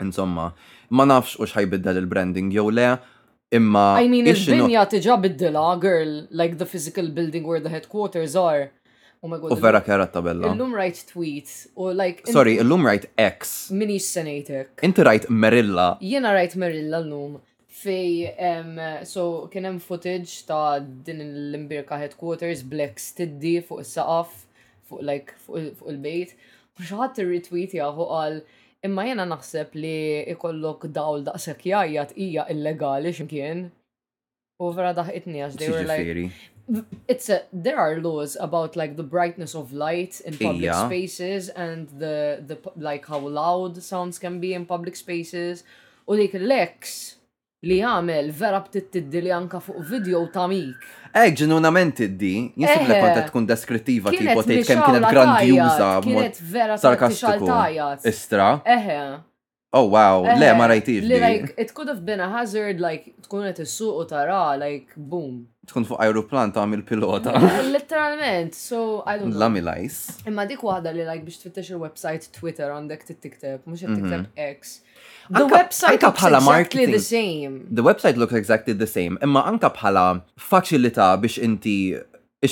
[0.00, 0.46] Insomma,
[0.96, 2.88] ma nafx u xħajbiddel il-branding jew le,
[3.54, 3.84] imma.
[4.00, 8.72] I mean, il-binja tiġa biddela, girl, like the physical building where the headquarters are.
[9.24, 9.52] Oh my god.
[9.56, 10.52] U vera kera tabella.
[10.52, 12.26] Illum right tweet U like.
[12.28, 13.70] Sorry, illum right X.
[13.70, 14.68] Mini senator.
[14.84, 15.96] Inti rajt Merilla.
[16.02, 17.38] Jena rajt Merilla l-lum.
[17.74, 24.30] Fej, um, so kienem footage ta' din l-imbirka headquarters, Black Stiddi fuq il-saqaf,
[24.88, 26.32] fuq like, fuq il-bejt.
[26.78, 28.38] U xaħat il-retweet jaħu għal,
[28.88, 29.94] imma jena naħseb li
[30.32, 33.66] ikollok dawl daqsek jajjat ija illegali ximkien.
[34.62, 36.32] U vera daħitni għax they were like
[37.06, 40.86] it's a there are laws about like the brightness of light in public yeah.
[40.86, 45.64] spaces and the the like how loud sounds can be in public spaces
[46.08, 46.96] u dik l-ex
[47.68, 50.80] li għamel vera btit li anka fuq video tamik.
[51.16, 55.14] Eh, ġenunament iddi, jisib li kontet eh, tkun deskrittiva tipo tgħid kemm kienet
[56.04, 57.48] Kienet vera' sarkastiku.
[58.12, 58.50] Istra.
[58.68, 58.92] Eh.
[59.78, 61.08] Oh wow, le ma rajtix.
[61.08, 65.44] Like it could have been a hazard like tkunet is suq u tara like boom
[65.68, 67.34] tkun fuq aeroplan ta' għamil pilota.
[67.74, 69.40] Literalment, so I don't know.
[69.44, 70.00] Lami lajs.
[70.28, 74.26] Imma dik wahda li like biex twittex il-website Twitter għandek tittikteb, mux tittikteb mhm.
[74.36, 74.80] X.
[75.30, 77.54] The website looks exactly the same.
[77.70, 79.18] The website looks exactly the same.
[79.24, 80.04] Imma anka bħala
[80.50, 81.76] faċilita biex inti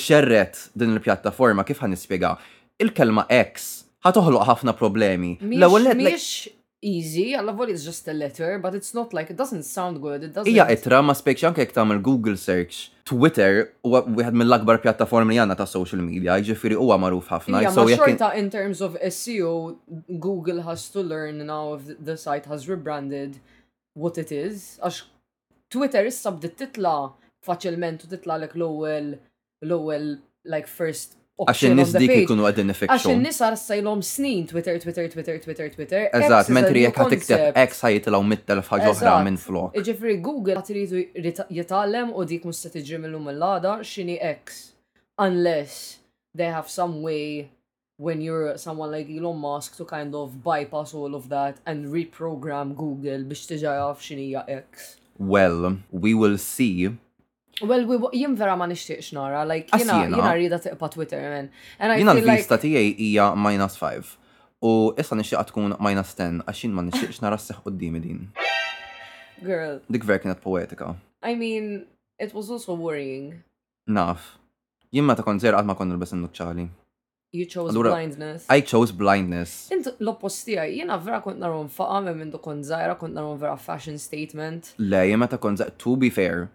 [0.05, 2.37] xerret din il-pjattaforma kif nispiega,
[2.81, 3.71] il-kelma X
[4.09, 5.35] ħatoħloq ħafna problemi.
[5.53, 6.49] Mish,
[6.83, 10.03] easy, I love what it's just a letter, but it's not like, it doesn't sound
[10.03, 10.53] good, it doesn't...
[10.53, 12.79] Ija, itra, ma spekx anke jek tamil Google search,
[13.11, 17.63] Twitter, u għed mill-akbar pjattaform li għanna ta' social media, ġifiri u maruf ħafna.
[17.63, 19.53] Ija, ma xorta in terms of SEO,
[20.27, 23.39] Google has to learn now if the site has rebranded
[23.95, 25.05] what it is, għax
[25.71, 27.13] Twitter is sabdi titla
[27.47, 29.15] faċilment u titla l-ewwel
[29.63, 30.11] l-ewwel
[30.45, 32.93] like first Għax n-nis dik ikunu għad infection.
[32.93, 36.03] Għax n-nis sajlom snin Twitter, Twitter, Twitter, Twitter, Twitter.
[36.13, 39.73] Eżat, mentri jek għat ikteb X ħajitilgħu mittel ħaġa oħra minn flok.
[39.81, 44.59] Iġifri, Google għat rridu jitallem u dik musta tiġi mill-lum l-għada xini X.
[45.25, 45.81] Unless
[46.37, 47.49] they have some way
[47.97, 52.77] when you're someone like Elon Musk to kind of bypass all of that and reprogram
[52.77, 54.99] Google biex tiġa jaf xinija X.
[55.17, 56.93] Well, we will see
[57.63, 61.51] Well, jim vera ma nishtiq xnora, like, jina, jina rida tiqpa Twitter, man.
[61.79, 64.17] And I jina l-vista tijaj ija minus 5.
[64.63, 68.25] U issa nishtiqa tkun minus 10, għaxin ma nishtiqx nara s-seħ qoddimi din.
[69.47, 69.79] Girl.
[69.89, 70.97] Dik ver kienet poetika.
[71.23, 71.85] I mean,
[72.19, 73.41] it was also worrying.
[73.89, 74.33] Naf.
[74.93, 76.67] Jien meta konzer zerqat ma konna l-bess innuċċali.
[77.35, 78.45] You chose Allura, blindness.
[78.53, 79.69] I chose blindness.
[79.73, 82.69] Int l-oppostija, jina vera kont narom faqa minn minn kont
[83.01, 84.75] kont narom vera fashion statement.
[84.79, 86.51] Le, jien meta kont to be fair,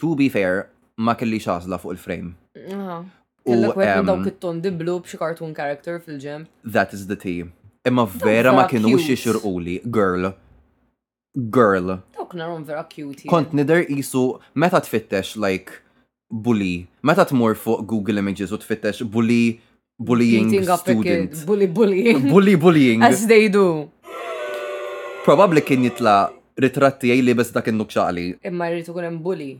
[0.00, 0.52] to be fair,
[1.06, 2.30] ma kelli xazla fuq il-frame.
[2.76, 3.00] Ah,
[3.48, 6.46] kellek għed dawk it-ton diblu b'xi cartoon character fil-ġem.
[6.76, 7.48] That is the tea.
[7.88, 10.32] Imma vera ma kienux xirquli, girl.
[11.56, 11.98] Girl.
[12.16, 13.28] Dawk narom vera cute.
[13.30, 14.24] Kont nider jisu
[14.60, 15.76] meta tfittex like
[16.30, 16.88] bully.
[17.04, 19.60] Meta tmur fuq Google Images u tfittex bully
[20.00, 21.36] bullying student.
[21.46, 22.24] Bully bullying.
[22.34, 23.02] Bully bullying.
[23.02, 23.90] As they do.
[25.28, 26.18] Probably kien jitla
[26.60, 28.28] ritratti għaj li bes dak il-nukxali.
[28.50, 29.52] Imma jritu kunem bully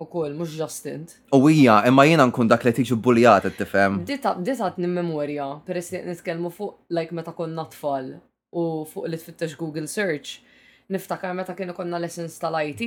[0.00, 1.12] u kol, mux ġastint.
[1.36, 3.98] U ija, imma jina nkun dak li tiġu buljat, t-tifem.
[4.08, 4.34] Dita
[4.72, 8.14] t-nimmemorja, per li nitkelmu fuq, like, meta konna tfal
[8.50, 10.40] u fuq li tfittex Google search,
[10.90, 12.80] niftakar meta kienu konna lessons tal-IT.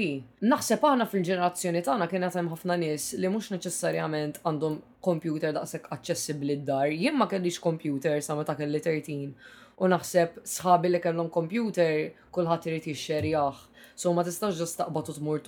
[0.43, 6.57] Naħseb aħna fil-ġenerazzjoni tagħna kienet hemm ħafna nies li mhux neċessarjament għandhom kompjuter daqshekk aċċessibbli
[6.63, 9.29] d-dar, jien ma kellix kompjuter sa meta kelli 13
[9.77, 13.63] u naħseb sħabi li kellhom kompjuter kulħadd irid jixxerjah.
[13.95, 15.43] So ma tistax ġust taqbad u tmur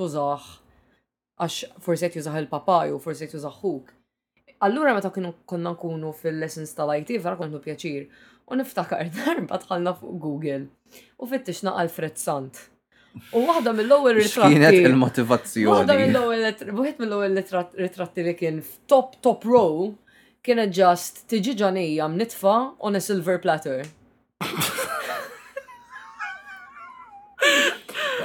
[1.39, 3.93] għax forsi qed jużaħ il-papaj u forsi qed jużaħ ħuk.
[4.65, 8.05] Allura meta kienu konna nkunu fil-lessons tal-IT vera kontu pjaċir
[8.45, 10.67] u niftakar darba tħallna fuq Google
[11.19, 12.55] u fittixna Alfred Sant.
[13.31, 14.55] U waħda mill-ewwel ritratti.
[14.55, 15.69] Kienet il-motivazzjoni.
[15.71, 17.37] Waħda mill-ewwel wieħed mill-ewwel
[17.83, 19.89] ritratti li kien top top row
[20.45, 23.85] kienet ġast tiġi ġanija mnitfa on a silver platter.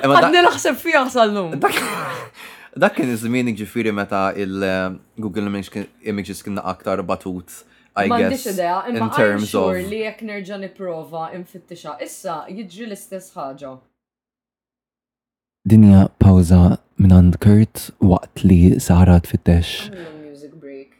[0.00, 1.58] Eh, Għadni naħseb fija sal-lum.
[2.78, 5.54] Dak kien iż-żmien ġifiri meta il-Google um,
[6.06, 7.64] Images kien aktar batut
[7.96, 11.96] I guess idea, in terms of li jek nerġa' nipprova nfittixa.
[11.98, 13.72] Issa jiġri l-istess ħaġa.
[15.66, 19.90] Dinja pawza minn għand Kurt waqt li Sara tfittex.
[20.22, 20.94] Music break.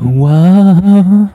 [0.00, 1.28] Wow!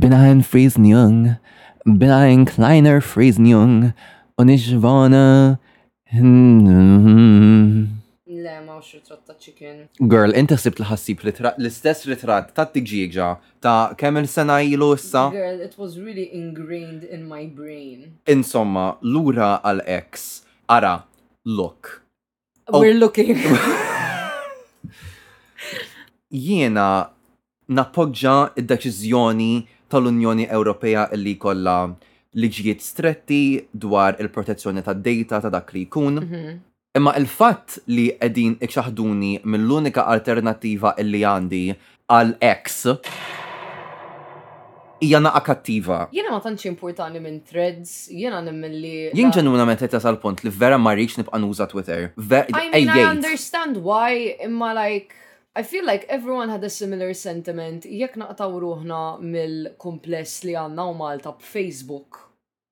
[0.00, 1.36] Bin ein Friesen Jung,
[1.84, 3.92] bin ein kleiner Friesen Jung,
[4.36, 4.82] und ich hmm.
[4.82, 5.58] wohne
[8.90, 9.86] ritrat ta' chicken.
[10.10, 13.14] Girl, inti sib li ħassib l-istess ritrat ta' tiġġieg
[13.62, 15.26] ta' kemm il-sena ilu issa.
[15.30, 18.18] Girl, it was really ingrained in my brain.
[18.26, 20.96] Insomma, lura għal-ex, ara,
[21.46, 22.02] look.
[22.68, 23.02] We're oh.
[23.06, 23.38] looking.
[26.32, 26.88] Jiena
[27.72, 29.52] nappoġġa id-deċiżjoni
[29.92, 31.78] tal-Unjoni Ewropea li kollha
[32.32, 33.40] liġijiet stretti
[33.72, 36.18] dwar il-protezzjoni tad data ta' dak li jkun.
[36.18, 36.60] Mhm.
[36.98, 41.60] Imma il-fatt li qegħdin ikxaħduni mill-unika alternativa illi għandi
[42.12, 42.74] għal ex
[45.06, 46.00] hija naqa kattiva.
[46.14, 48.92] Jiena ma tantx importani minn threads, jiena nemmen li.
[49.16, 52.10] Jien ġenuna tetta sal punt li vera ma rridx nibqa' nuża Twitter.
[52.20, 55.16] I mean, I understand why, imma like
[55.56, 59.00] I feel like everyone had a similar sentiment jekk naqtaw ruħna
[59.32, 62.20] mill-kumpless li għandna u Malta b'Facebook.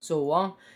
[0.04, 0.70] Sowa, uh,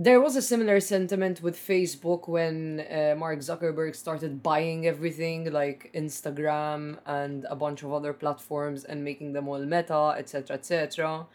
[0.00, 5.90] there was a similar sentiment with Facebook when uh, Mark Zuckerberg started buying everything like
[5.92, 11.26] Instagram and a bunch of other platforms and making them all meta, etc., etc.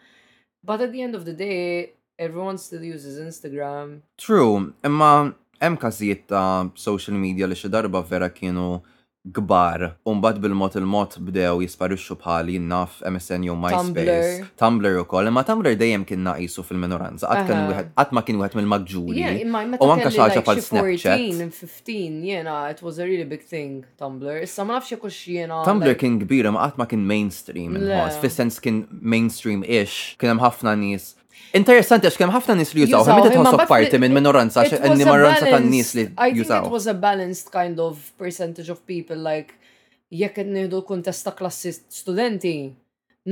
[0.64, 4.00] But at the end of the day, everyone still uses Instagram.
[4.16, 8.80] True, imma hemm social media li xedarba vera kienu
[9.24, 15.40] gbar, umbat bil-mot il-mot bdew jisparixxu bħal jinnaf MSN jew MySpace, Tumblr u koll, imma
[15.48, 19.24] Tumblr dejjem kien naqisu fil-minoranza, għat ma kien wieħed mill-magġuli.
[19.80, 21.24] U anka xaġa bħal Snapchat.
[21.40, 24.42] 15, jena, it was a really big thing, Tumblr.
[24.44, 25.62] Issa ma nafx jekux jena.
[25.64, 27.80] Tumblr kien kbir, imma għat ma kien mainstream,
[28.20, 31.14] fis-sens kien mainstream-ish, kien hemm ħafna nies
[31.54, 35.60] Interessanti għax kemm ħafna nis li jużaw, meta tħossok parti minn minoranza għax minoranza ta'
[35.62, 36.66] nis li jużaw.
[36.66, 39.54] It was a balanced kind of percentage of people like
[40.10, 42.56] jekk qed nidu kuntest ta' klassi studenti,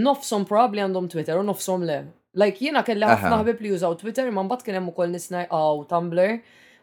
[0.07, 1.99] nofsom probably għandhom Twitter u nofsom le.
[2.39, 5.75] Like jiena kelli ħafna ħabib li jużaw Twitter, imma mbagħad kien hemm ukoll nisnaj għaw
[5.81, 6.39] oh, Tumblr.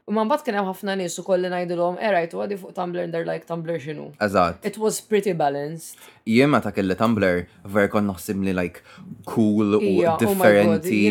[0.10, 3.04] U man bat kena ħafna nies u kolli najdilom, erajt, eh, u għadi fuq Tumblr
[3.06, 4.08] and they're like Tumblr xinu.
[4.26, 4.64] Eżat.
[4.66, 6.00] It was pretty balanced.
[6.26, 7.44] Jien meta kelli Tumblr
[7.76, 8.82] ver kon naħsim li like
[9.30, 11.04] cool u oh differenti.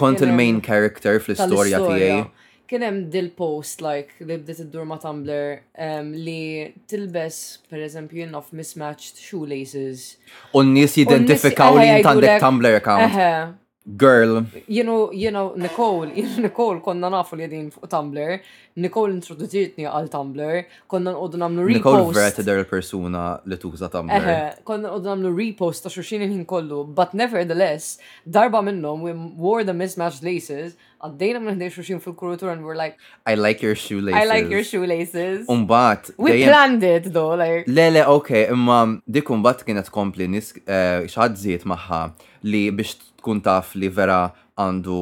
[0.00, 2.24] Kont il-main character fl-istorja tiegħi.
[2.72, 6.40] Kienem dil-post like li bdiet iddur ma' Tumblr li
[6.88, 10.14] tilbes per eżempju jinnof mismatched shoelaces.
[10.56, 13.60] U n-nies jidentifikaw li jintandek Tumblr account.
[13.86, 14.46] Girl.
[14.66, 16.06] You know, you know, Nicole,
[16.40, 18.38] Nicole konna nafu li għedin fuq Tumblr,
[18.80, 21.82] Nicole introduċirtni għal Tumblr, konna nqoddu namlu repost.
[22.00, 24.30] Nicole vret der persona li tuża Tumblr.
[24.32, 29.64] Eh, konna nqoddu namlu repost ta' xuxinin il kollu, but nevertheless, darba minnom, we wore
[29.68, 32.96] the mismatched laces, għaddejna minn għaddej xuxin fil-kurutur and we're like
[33.28, 34.16] I like your shoelaces.
[34.16, 35.44] I like your shoelaces.
[35.52, 36.12] Umbat.
[36.18, 36.48] We dejjem...
[36.48, 37.66] planned it though, like.
[37.68, 42.00] Lele, ok, imma dik umbat kienet kompli nis eh, xħad zjiet maħħa
[42.48, 44.22] li biex tkun taf li vera
[44.60, 44.98] għandu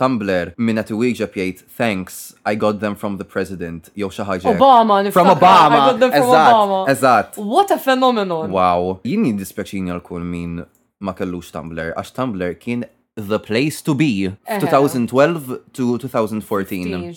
[0.00, 4.56] Tumblr minna tiwieġab jgħid thanks, I got them from the president, jew xi ħaġa.
[4.56, 5.84] Obama, From Obama.
[6.08, 7.38] ezzat, Eżatt.
[7.38, 8.50] What a phenomenon.
[8.50, 8.96] Wow.
[9.06, 10.64] Jien jiddispjaċini għal kull min
[11.06, 12.82] ma kellux Tumblr, għax Tumblr kien
[13.16, 17.14] The Place to Be 2012 to 2014.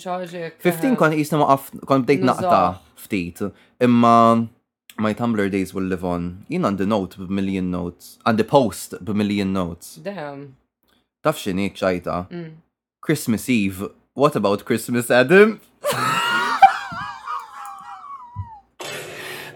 [0.58, 3.40] 15 kon jisna waqaf, kon bdejt naqta ftit.
[3.80, 4.48] Imma
[4.98, 6.28] my Tumblr days will live on.
[6.50, 8.12] Jien għandi note b'million notes.
[8.26, 9.96] Għandi post b'million notes.
[10.04, 10.54] Damn.
[11.24, 12.52] Taf xinik mm.
[13.02, 13.88] Christmas Eve.
[14.14, 15.60] What about Christmas, Adam?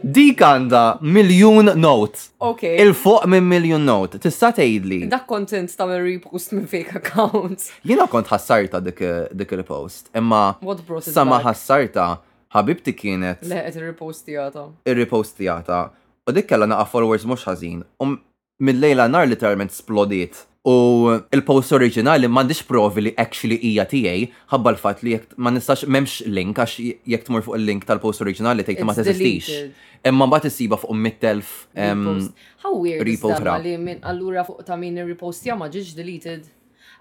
[0.03, 2.19] Dik għanda miljun note.
[2.43, 2.65] Ok.
[2.75, 4.19] Il-fuq minn miljun note.
[4.23, 5.05] Tista' tgħidli.
[5.11, 7.69] Dak kontent tagħmel repost minn fake accounts.
[7.87, 10.57] Jiena kont ħassarta dik il-post, imma
[11.07, 12.09] sama ħassarta
[12.57, 13.47] ħabibti kienet.
[13.47, 14.67] Leqet ir-repostijata.
[14.91, 15.79] Ir-repostijata.
[16.27, 17.85] U dik kellha naqa' followers mhux ħażin.
[18.03, 18.17] U
[18.63, 25.03] mill-lejla nar literalment splodiet U il-post oriġinali m'għandix provi li actually hija tiegħi, ħabba l-fatt
[25.03, 28.95] li jekk ma nistax m'hemmx link għax jekk tmur fuq il-link tal-post oriġinali tgħid ma
[28.95, 29.49] teżistix.
[30.07, 31.67] Imma mbagħad issiba fuq mittelf
[32.63, 36.45] How weird repost li minn allura fuq ta' min ir repost ma ġiġ deleted.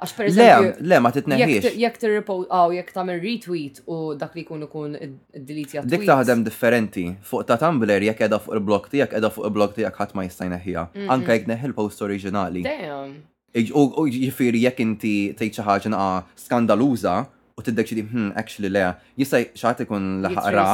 [0.02, 0.72] Għax per eżempju.
[0.90, 1.76] Le, ma titneħħiex.
[1.78, 7.06] Jekk tirrepost, għaw, jekk tagħmel retweet u dak li jkun ikun id-delete Dik taħdem differenti.
[7.30, 10.50] Fuq ta' Tumblr jekk edha fuq il-blog tiegħek edha fuq il-blog tiegħek ħadd ma jista'
[10.50, 10.88] jneħħiha.
[10.98, 11.12] Mhm.
[11.14, 12.66] Anke jekk neħħi il-post oriġinali.
[12.66, 13.20] Damn.
[13.52, 17.16] U ġifiri jek inti tgħid xi ħaġa naqa' skandaluża
[17.62, 18.86] u tiddek xidi, hmm, actually le,
[19.22, 20.66] jisaj xaħat ikun l-ħara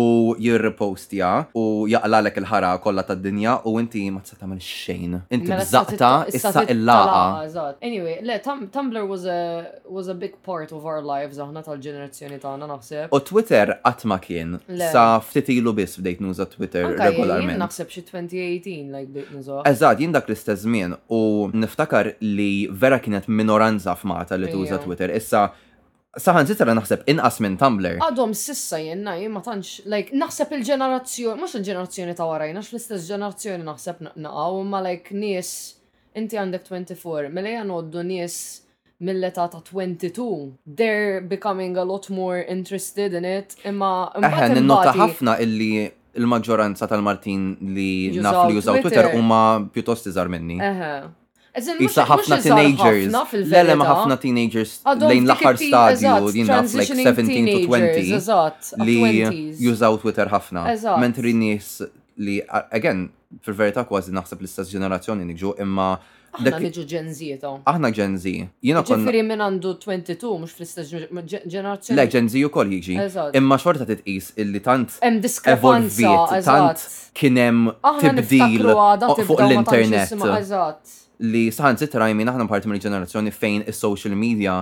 [0.00, 0.02] u
[0.42, 5.16] jirripostja u jaqlalek l il-ħara kolla ta' dinja u inti ma tista' tagħmel xejn.
[5.36, 7.72] Inti mela, bżaqta issa il-laqa.
[7.88, 8.38] Anyway, le,
[8.76, 9.38] Tumblr was a,
[9.98, 13.08] was a big part of our lives aħna tal-ġenerazzjoni tagħna naħseb.
[13.14, 14.58] U Twitter qatt ma kien.
[14.94, 17.58] Sa ftit ilu bis fdejt nuża Twitter regolarment.
[17.62, 19.62] Naħseb xi 2018 like dejt nuża.
[19.70, 21.20] Eżad, jien dak l-istess u
[21.52, 22.50] niftakar li
[22.82, 25.12] vera kienet minoranza f'Mata li tuża Twitter.
[25.16, 25.48] Issa
[26.24, 27.98] Saħan sitra naħseb inqas minn Tumblr.
[28.00, 34.00] Għadhom sissa jenna ma tantx, like, naħseb il-ġenerazzjoni, mhux il-ġenerazzjoni ta' warajna, fl-istess ġenerazzjoni naħseb
[34.24, 35.50] naqgħu ma like nies
[36.16, 38.38] inti għandek 24, mill mela għanoddu nies
[39.04, 44.08] mill-età ta' 22, they're becoming a lot more interested in it, imma.
[44.16, 45.84] Eħe, ninnota ħafna illi
[46.16, 47.90] il-maġġoranza tal-Martin li
[48.24, 50.56] naf li jużaw Twitter huma pjuttost iżar minni.
[50.64, 50.92] Eħe,
[51.56, 53.36] Issa ħafna teenagers.
[53.48, 60.28] Lele ma ħafna teenagers lejn l-aħħar stadju jinna like 17 to 20 li jużaw Twitter
[60.32, 60.66] ħafna.
[61.00, 61.78] Mentri nies
[62.20, 62.40] li,
[62.72, 63.08] again,
[63.42, 65.88] fil verita kważi naħseb l-istess ġenerazzjoni nikġu imma
[66.36, 68.32] Aħna nġu Gen Z ta' Aħna Gen Z.
[68.68, 69.00] Jina kon.
[69.00, 70.92] Ġifiri minn għandu 22, mux fl-istess
[71.48, 71.96] ġenerazzjoni.
[71.96, 72.98] Le, Gen Z u kol jiġi.
[73.40, 74.98] Imma xorta titqis illi tant.
[75.00, 76.12] Em diskrepanza.
[76.44, 76.84] Tant
[77.16, 77.70] kienem
[78.04, 78.68] tibdil
[79.30, 80.12] fuq l-internet.
[80.36, 84.60] Eżatt li saħan zitra jmin aħna parti mill ġenerazzjoni fejn is-social media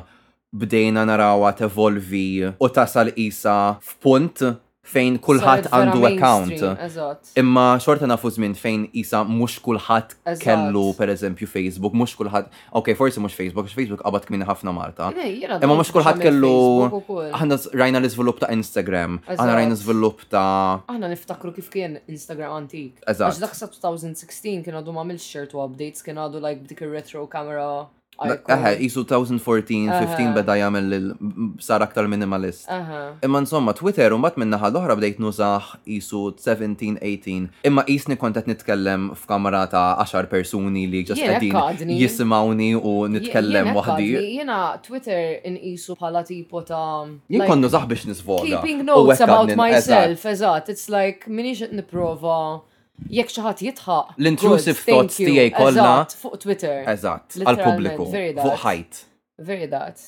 [0.55, 4.43] bdejna narawa tevolvi u tasal isa f'punt
[4.85, 7.31] fejn kulħadd għandu account.
[7.40, 13.23] Imma xorta nafu żmien fejn isa mhux kulħadd kellu pereżempju Facebook, mhux kulħadd, ok, forsi
[13.23, 15.09] mhux Facebook, Facebook qabad kmini ħafna Malta.
[15.16, 20.47] Imma mhux kulħadd kellu aħna rajna l-iżvilupp ta' Instagram, aħna rajna l-iżvilupp ta'
[20.92, 23.01] Aħna niftakru kif kien Instagram antik.
[23.09, 23.33] Eżatt.
[23.33, 27.25] Għax daqsa 2016 kien għadu ma' mill-shirt u updates kien għadu like dik ir retro
[27.31, 27.87] camera
[28.18, 30.92] Aha, jisu 2014-15 beda jagħmel
[31.62, 32.68] sar aktar minimalist.
[33.27, 37.48] Imma insomma Twitter u mbagħad minna l-oħra bdejt nuzaħ jisu 17-18.
[37.66, 44.09] Imma isni kont qed nitkellem f'kamra ta' 10 persuni li ġas qegħdin u nitkellem waħdi.
[44.38, 50.68] Jena Twitter inqisu bħala tipo ta' Jien kont nużaħ biex Keeping notes about myself, eżat,
[50.68, 52.62] it's like minni qed nipprova
[53.14, 54.12] jekk xi ħadd jitħaq.
[54.20, 55.90] L-intrusive thoughts tiegħi kollha.
[56.20, 56.84] Fuq Twitter.
[56.92, 58.07] Eżat, għal-pubbliku,
[58.38, 59.01] fuq ħajt.
[59.49, 60.05] Veridat.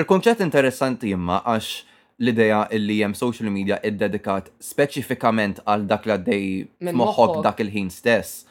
[0.00, 1.74] Il-konċett interessanti imma għax
[2.22, 8.46] l-ideja illi jem social media id-dedikat speċifikament għal dak li għaddej moħħok dak il-ħin stess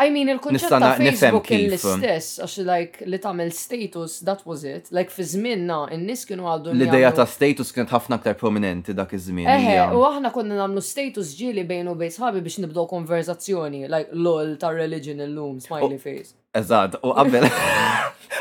[0.00, 4.88] I mean, il-konċett ta' Facebook il-istess, għax like li tagħmel status, that was it.
[4.94, 6.72] Like fi zminna, in-nies kienu għaldu.
[6.74, 9.48] l ideja ta' status kienet ħafna aktar prominenti dak iż-żmien.
[9.52, 14.12] Eħe, u aħna konna nagħmlu status ġieli bejn u bejn sħabi biex nibdow konverzazzjoni, like
[14.28, 16.38] lol ta' religion illum, smiley face.
[16.54, 17.50] Eżad, u qabel.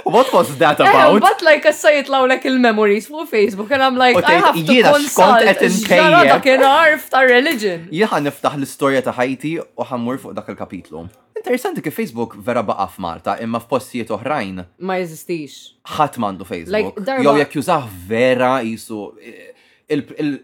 [0.05, 1.22] What was that about?
[1.22, 4.55] But like I say it jitlaw like il-memories for Facebook and I'm like I have
[4.70, 5.47] to consult
[5.89, 7.86] ġara dak arf ta' religion.
[7.99, 11.05] Jieħa niftaħ l-istorja ta' Haiti u ħammur fuq dak il-kapitlu.
[11.41, 14.59] Interessanti kif Facebook vera baqa f'Malta imma f'postijiet oħrajn.
[14.89, 15.59] Ma jeżistix.
[15.95, 17.01] Ħadd m'għandu Facebook.
[17.24, 19.03] Jew jekk jużah vera jisu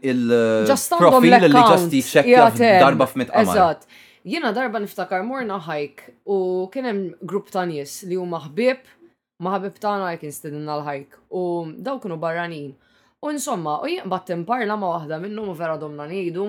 [0.08, 2.50] il-profil li ġasti ċekkja
[2.86, 3.58] darba f'mitqamar.
[3.60, 3.96] Eżatt.
[4.28, 6.02] Jiena darba niftakar morna hike
[6.36, 8.82] u kien hemm grupp ta' nies li huma ħbieb
[9.46, 11.44] maħbib tagħna jek instedinna l-hajk u
[11.86, 12.74] daw kienu barranin.
[13.24, 16.48] U insomma, u jien parla ma' waħda minnhom u vera domna ngħidu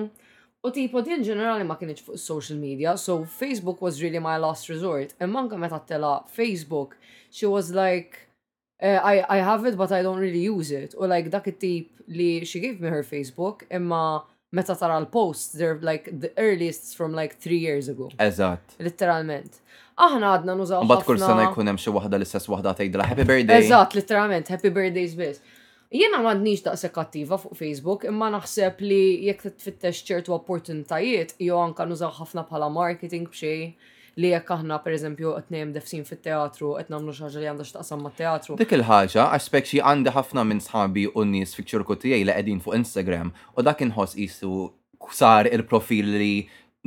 [0.67, 4.67] U tipo din ġenerali ma kienx fuq social media, so Facebook was really my last
[4.67, 5.13] resort.
[5.23, 6.97] Imma anka meta tela Facebook,
[7.31, 8.17] she was like,
[8.83, 10.93] uh, I, I have it but I don't really use it.
[10.99, 15.79] U like dak it-tip li she gave me her Facebook, imma meta tara l-posts, they're
[15.81, 18.09] like the earliest from like three years ago.
[18.27, 18.75] Eżatt.
[18.87, 19.59] Literalment.
[19.99, 20.83] Aħna għadna nużaw.
[20.87, 23.65] Mbagħad kull sena jkun hemm xi waħda l-istess waħda tgħidla happy birthday.
[23.67, 25.41] Eżatt, literalment, happy birthdays biss.
[25.93, 31.85] Jiena m'għandniex daqshekk attiva fuq Facebook, imma naħseb li jekk titfittex ċertu opportunitajiet, jew anka
[31.89, 33.71] nużaw ħafna bħala marketing b'xejn
[34.17, 38.05] li jekk aħna pereżempju qed ngħid defsin fit-teatru qed nagħmlu xi ħaġa li għandha x'taqsam
[38.07, 38.57] mat-teatru.
[38.61, 42.79] Dik il-ħaġa għax spekxi għandi ħafna minn sħabi u nies fiċ-ċirku tiegħi li qegħdin fuq
[42.79, 44.69] Instagram u dak inħoss isu
[45.15, 46.33] sar il-profil li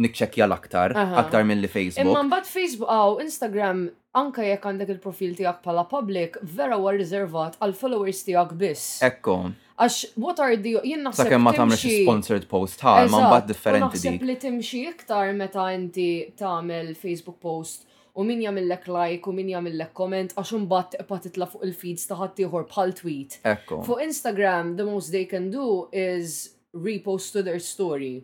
[0.03, 2.09] nikċekja l-aktar, aktar mill-li Facebook.
[2.09, 7.57] Imma mbagħad Facebook għaw Instagram anka jekk għandek il-profil tiegħek bħala public, vera huwa riservat
[7.65, 8.89] għal followers tiegħek biss.
[9.07, 9.37] Ekko,
[9.83, 11.31] Għax, what are the, jien naħseb.
[11.31, 14.03] Sakemm ma tamrex sponsored post ħal, ma mbagħad differenti dik.
[14.13, 19.49] Naħseb li timxi iktar meta inti tagħmel Facebook post u min jamillek like u min
[19.55, 23.41] jamillek comment għax imbagħad teqpa' fuq il-feeds ta' tiħor pal bħal tweet.
[23.49, 23.81] Ekko.
[23.89, 28.19] Fuq Instagram the most they can do is repost to their story.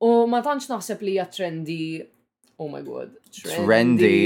[0.00, 1.82] U ma tantx naħseb li hija trendy.
[2.56, 3.12] Oh my god.
[3.28, 3.62] Trendy.
[3.62, 4.20] trendy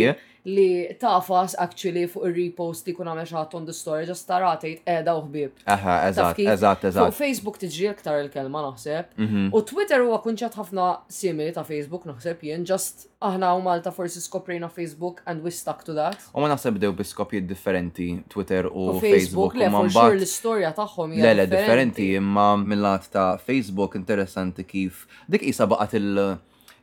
[0.57, 5.21] li tafas actually fuq il-repost li kuna meċħat on the story, just taratit edha eh,
[5.21, 5.63] uħbib.
[5.75, 7.07] Aha, eżat, eżat, eżat.
[7.11, 9.15] Fuq Facebook tiġi aktar il-kelma naħseb.
[9.27, 9.45] Mhm.
[9.57, 10.89] U Twitter huwa kunċat ħafna
[11.21, 15.85] simili ta' Facebook naħseb jien, just aħna u Malta forsi skoprejna Facebook and we stuck
[15.87, 16.21] to that.
[16.35, 19.57] U ma naħseb dew biskopji differenti Twitter u Facebook.
[19.61, 21.35] Le, ma sure l-istorja tagħhom hija.
[21.45, 26.25] Le, differenti imma mill-lat ta' Facebook interessanti kif dik jisa baqat il-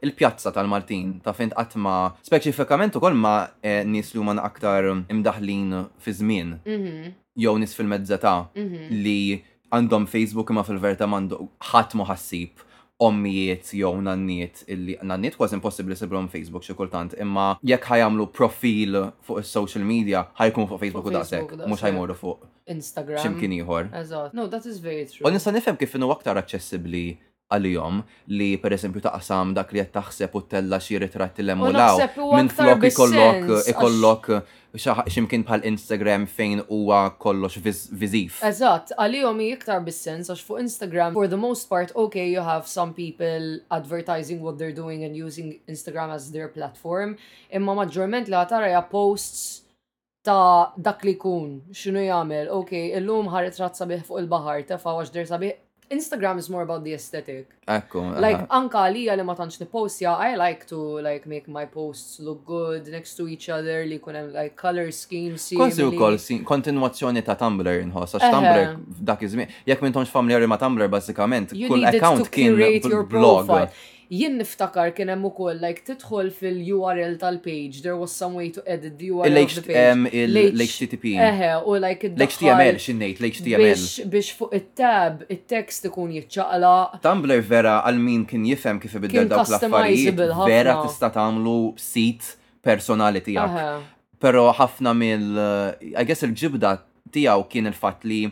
[0.03, 1.95] il-pjazza tal maltin ta' fint għatma
[2.25, 6.59] specifikament u ma eh, nis li man aktar imdaħlin fi żmien.
[6.65, 7.13] Mm -hmm.
[7.35, 8.77] Jew nis fil medzeta mhm.
[9.03, 12.49] li għandhom Facebook imma fil-verta mandu ħadd ħassib
[12.99, 19.11] ommijiet jew nanniet illi nanniet kważi impossibbli sibrom Facebook xi kultant, imma jekk ħajamlu profil
[19.25, 22.39] fuq is-social media ħajkun fuq Facebook u daqshekk, mhux ħajmorru fuq
[22.77, 23.17] Instagram.
[23.23, 23.83] X'imkien ieħor.
[24.01, 24.33] Eżatt.
[24.33, 25.25] No, that is very true.
[25.25, 27.05] U nista' nifhem kif inhu aktar aċċessibbli
[27.53, 28.01] għal-jom
[28.37, 32.01] li per esempio taqsam dak li taħseb u tella xie ritratti l-emulaw
[32.35, 34.27] minn flok ikollok ikollok
[35.07, 38.41] ximkien bħal Instagram fejn huwa kollox vizif.
[38.45, 42.91] Eżatt, għal-jom iktar bis-sens għax fuq Instagram for the most part okay you have some
[42.97, 47.15] people advertising what they're doing and using Instagram as their platform
[47.49, 49.63] imma maġġorment li għatara ja posts
[50.27, 55.13] ta' dak li kun, xinu jgħamil, ok, illum ħaret razza bih fuq il-bahar, tefa fawax
[55.15, 55.53] der sabiħ
[55.89, 57.47] Instagram is more about the aesthetic.
[57.71, 57.99] Ekku.
[58.25, 62.41] Like, anka li għalli ma tantx nipostja, I like to like make my posts look
[62.45, 65.47] good next to each other, li kunem like color schemes.
[65.55, 66.19] Kważi u koll
[66.51, 68.73] kontinuazzjoni ta' Tumblr nħoss, għax Tumblr
[69.11, 72.59] dak izmi, jek minn tonċ familjari ma' Tumblr basikament, kull account kien
[73.13, 73.53] blog
[74.13, 78.97] jien niftakar kien hemm ukoll like tidħol fil-URL tal-page, there was some way to edit
[78.99, 80.23] the URL of the page.
[80.43, 81.13] l-HTTP.
[81.21, 83.83] Eħe, u like l-HTML xinnejt, l-HTML.
[84.13, 86.73] Biex fuq it-tab, it-text ikun jitċaqla.
[87.03, 93.21] Tumblr vera għal min kien jifhem kif ibiddel dawk l-affarijiet, vera tista' tagħmlu sit personali
[93.27, 93.87] tiegħek.
[94.21, 95.37] Pero ħafna mill
[95.93, 96.71] I guess il-ġibda
[97.13, 98.23] tiegħu kien il-fatt li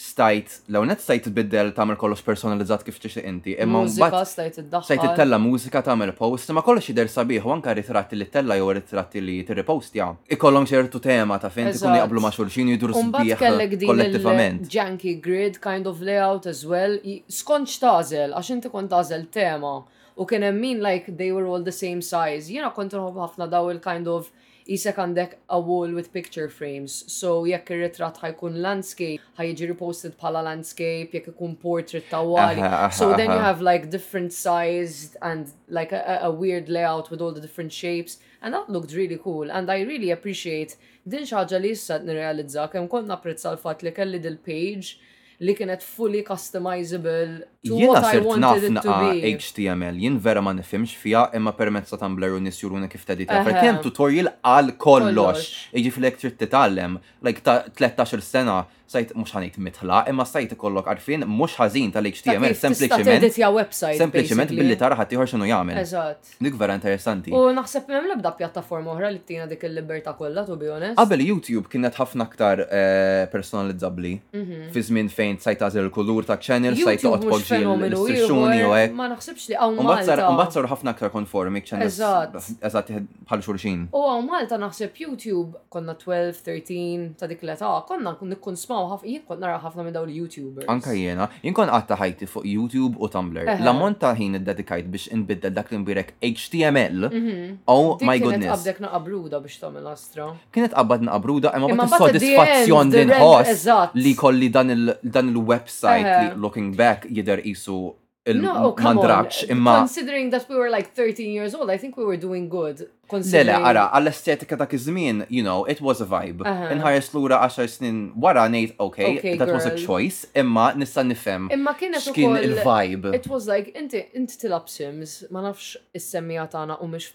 [0.00, 3.52] stajt, law net stajt tbiddel tamer kollox personalizzat kif tixtieq inti.
[3.60, 4.86] Imma mużika stajt iddaħħal.
[4.86, 8.70] Stajt tella mużika tamer post, ma kollox jidher sabiħ u anke ritratti li tella jew
[8.78, 10.08] ritratti li tirripostja.
[10.36, 13.46] Ikollhom xertu tema ta' fejn tkun jaqblu ma' xulxin jidru sbieħ
[13.84, 14.66] kollettivament.
[14.74, 16.96] Janky grid kind of layout as well.
[17.28, 19.76] Skont x'tażel għax inti kont tażel tema
[20.20, 22.48] u kien hemm min like they were all the same size.
[22.48, 24.32] Jiena kont ħafna daw il kind of
[24.70, 26.94] jisek għandek a wall with picture frames.
[27.10, 32.62] So jekk ir ritrat ħajkun landscape, ħajġi reposted bħala landscape, jekk ikun portrait ta' wali.
[32.94, 37.32] So then you have like different sized and like a, a weird layout with all
[37.32, 38.18] the different shapes.
[38.40, 39.50] And that looked really cool.
[39.50, 44.20] And I really appreciate din xaġa li jissa nirrealizza kemm kont napprezza l-fatt li kelli
[44.22, 45.00] dil-page
[45.46, 49.30] li kienet fully customizable to Jena what I wanted it to be.
[49.40, 53.40] HTML, jien vera ma nifimx fija imma permezza Tumblr u nisjuruna kif ta' dita.
[53.46, 55.46] Per kem tutorial għal kollox.
[55.76, 60.88] Iġi fil trid titgħallem, like ta' 13 sena sajt mux ħanit mitħla, imma sajt ikollok
[60.90, 63.74] għarfin mux ħażin tal-HTML, sempliciment.
[64.00, 65.78] Sempliciment billi tara ħaddieħor x'inhu jagħmel.
[65.86, 66.32] Eżatt.
[66.42, 67.30] Dik vera interessanti.
[67.32, 70.98] U naħseb mem l-ebda pjattaforma oħra li tina dik il-libertà kollha, to be honest.
[70.98, 74.58] Qabel YouTube kienet ħafna aktar eh, personalizzabbli mhm.
[74.74, 78.94] fi żmien fejn fejn sajt tażel kulur ta' ċenil, sajt toqgħod poġġi l-istrixxuni u għek.
[78.96, 80.26] Ma naħsibx li għaw Malta.
[80.26, 81.86] Mbagħad sar ħafna aktar konformi ċenil.
[81.86, 82.50] Eżatt.
[82.64, 82.90] Eżat,
[83.28, 83.84] bħal xulxin.
[83.94, 89.10] U hawn Malta naħseb YouTube konna 12, 13 ta' dik l-età, konna nikkun smaw ħafna
[89.10, 91.70] jien kont nara ħafna minn daw l youtubers Anka jiena, jien kont
[92.00, 93.62] ħajti fuq YouTube u Tumblr.
[93.62, 97.08] La monta ta' ħin dedikajt biex inbidda dak li nbirek HTML.
[97.10, 97.58] Mhm.
[97.66, 98.48] Oh my goodness.
[98.48, 100.30] Kienet qabdek naqabruda biex tagħmel astra.
[100.52, 103.68] Kienet qabad naqabruda imma bat is-sodisfazzjon din ħos
[104.00, 106.22] li kolli dan il dan il-website uh -huh.
[106.22, 106.42] li uh-huh.
[106.44, 107.92] looking back jider isu
[108.30, 109.78] il-mandraċ no, oh, imma.
[109.80, 112.76] Considering that we were like 13 years old, I think we were doing good.
[113.10, 113.46] Considering...
[113.56, 116.42] Dele, ara, għall-estetika ta' kizmin, you know, it was a vibe.
[116.44, 116.72] Uh-huh.
[116.74, 119.54] Inħares l-ura 10 snin wara nejt, okay, that girl.
[119.56, 121.48] was a choice, imma nissan nifem.
[121.56, 123.14] Imma kienet xkien il-vibe.
[123.20, 127.06] It was like, inti, inti tilab Sims, ma nafx is-semmija tagħna u mhux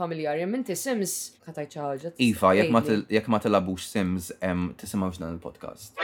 [0.00, 1.14] familjari, inti Sims
[1.46, 2.12] katajċaħġa.
[2.28, 2.50] Iva,
[3.16, 4.32] jek ma tilabux Sims,
[4.82, 5.96] tisimgħux dan il-podcast.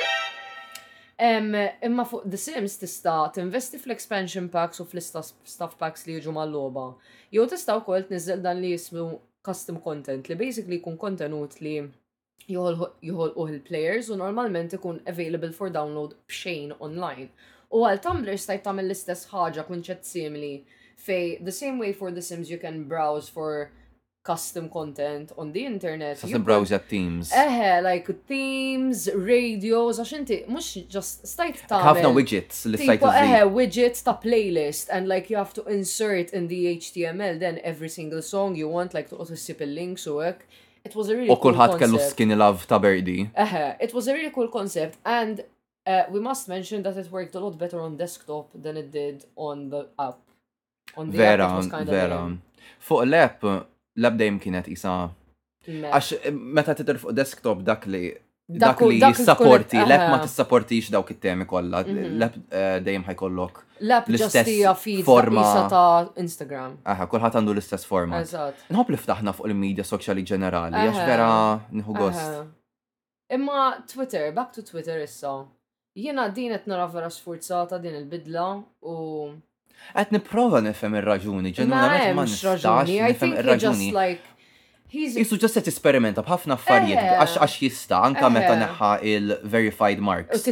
[1.21, 6.85] Imma fuq The Sims tista' tinvesti fl-expansion packs u fl-stuff packs li jiġu mal-loba.
[7.35, 9.11] Jew tista' wkoll tniżel dan li jismu
[9.49, 11.73] custom content li basically jkun kontenut li
[12.49, 17.27] joħol uħ il-players u normalment ikun available for download bxejn online.
[17.75, 20.53] U għal Tumblr stajt tagħmel l-istess ħaġa ċet simili
[20.97, 23.71] fej the same way for The Sims you can browse for
[24.25, 26.19] custom content on the internet.
[26.19, 27.31] Sa' browser themes.
[27.33, 33.13] Eħe, like themes, radios, għax inti, mux just stajt ta' no widgets li stajt ta'
[33.23, 37.89] eħe, widgets ta' playlist and like you have to insert in the HTML then every
[37.89, 40.45] single song you want, like to sip a links u ek.
[40.85, 41.81] It was a really cool concept.
[41.81, 43.23] U kellu skinny love ta' berdi.
[43.47, 45.45] Eħe, it was a really cool concept and
[45.87, 49.25] uh, we must mention that it worked a lot better on desktop than it did
[49.37, 50.21] on the app.
[50.99, 52.37] On the vera, app, it was kind vera.
[52.85, 53.45] Fuq l-app,
[54.03, 54.95] labda jimkienet isa.
[55.69, 58.07] Għax eh, meta titir fuq desktop dak li
[58.49, 62.13] dak li jissapporti, lek ma tissapportix dawk it-temi kollha, mhm.
[62.23, 63.59] lek eh, dejjem ħajkollok.
[63.91, 65.89] Lek l-istess forma ta'
[66.23, 66.79] Instagram.
[66.89, 68.23] Aha, kulħadd għandu l-istess forma.
[68.25, 68.65] Eżatt.
[68.73, 71.29] li ftaħna fuq il-medja soċjali ġenerali, għax vera
[71.83, 72.39] nħu gost.
[73.37, 75.35] Imma Twitter, back to Twitter issa.
[75.99, 78.49] Jena din qed nara vera sfurzata din il-bidla
[78.89, 78.97] u
[79.97, 83.93] Għet niprofa nifem il-raġuni, ġenwina ma nistax nifem il-raġuni.
[84.89, 87.19] Jisu ġust qed esperimenta b'ħafna affarijiet eh.
[87.21, 88.31] għax għax jista' anke eh.
[88.33, 90.47] meta neħħa il-verified marks.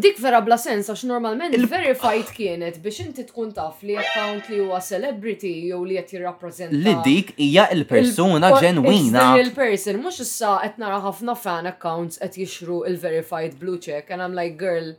[0.00, 4.62] Dik vera bla sens għax normalment il-verified kienet biex inti tkun taf li account li
[4.62, 6.80] huwa celebrity jew li qed jirrappreżenta.
[6.86, 9.26] Li dik hija il-persuna ġenwina.
[9.44, 14.32] Il-person mhux issa qed nara ħafna fan accounts qed jixru il-verified blue check and I'm
[14.36, 14.94] like girl,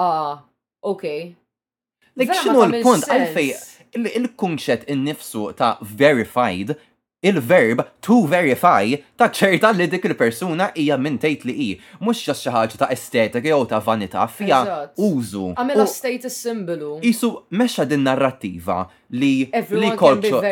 [0.00, 0.40] ah,
[0.84, 1.34] okay.
[2.16, 3.48] Like xinu l-punt għalfej
[4.16, 6.76] il il innifsu ta' verified
[7.24, 11.68] il-verb to verify ta' ċerta li dik il-persuna hija minn tgħid li hi,
[12.04, 14.58] mhux ġas xi ħaġa ta' estetika jew ta' vanità fija
[15.00, 15.46] użu.
[15.56, 16.98] Għamela status simbolu.
[17.00, 18.82] Isu mexa din narrattiva
[19.16, 20.42] li li kolċo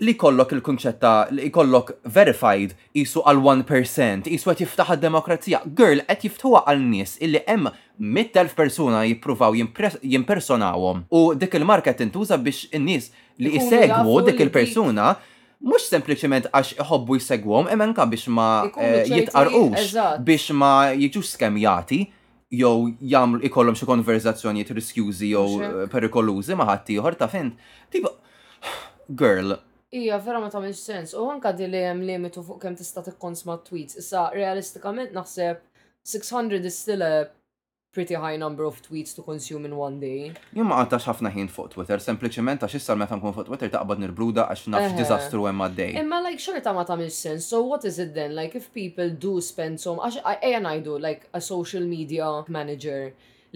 [0.00, 5.60] li kollok il-kunċetta li kollok verified isu għal 1% isu qed jiftaħ id-demokrazija.
[5.76, 7.68] Girl qed jiftuha għal nies illi hemm
[8.00, 13.12] 100,000 persuna jippruvaw jimpersonawhom u dik il-marka tintuża biex in-nies
[13.44, 15.16] li jsegwu dik il-persuna il persuna
[15.60, 18.46] mux sempliciment għax iħobbu jisegwom, emmen ka biex ma
[18.78, 19.92] eh, jitqarqux,
[20.24, 22.04] biex ma jiġux skemjati,
[22.58, 25.70] jew jagħmlu ikollhom xi konverzazzjoni riskjużi jew eh.
[25.70, 27.56] Eh, perikolużi ma' ħadd ta' fint.
[27.90, 28.14] Tipo
[29.08, 29.58] girl.
[29.90, 31.14] Ija, vera ma meċ sens.
[31.16, 33.96] U anka di li hemm limitu fuq kemm tista' tikkonsma tweets.
[33.98, 35.64] Issa realistikament naħseb
[36.06, 37.28] 600 is still a
[37.98, 40.20] pretty high number of tweets to consume in one day.
[40.58, 44.44] Jumma għattax ħafna ħin fuq Twitter, sempliciment għax issa meta nkun fuq Twitter taqbad nirbruda
[44.52, 45.96] għax nafx disastru hemm għaddej.
[46.04, 48.36] Imma like xorta ma tagħmel sens, so what is it then?
[48.38, 53.08] Like if people do spend some għax ejja ngħidu like a social media manager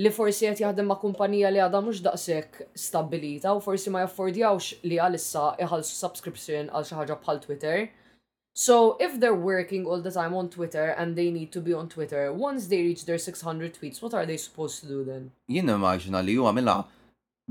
[0.02, 4.80] li forsi qed jaħdem ma' kumpanija li għadha mhux daqshekk stabilita u forsi ma jaffordjawx
[4.88, 7.90] li għalissa iħal subscription għal xi ħaġa bħal Twitter.
[8.54, 11.88] So if they're working all the time on Twitter and they need to be on
[11.88, 15.30] Twitter, once they reach their 600 tweets, what are they supposed to do then?
[15.48, 16.74] Jien immaġina li ju mela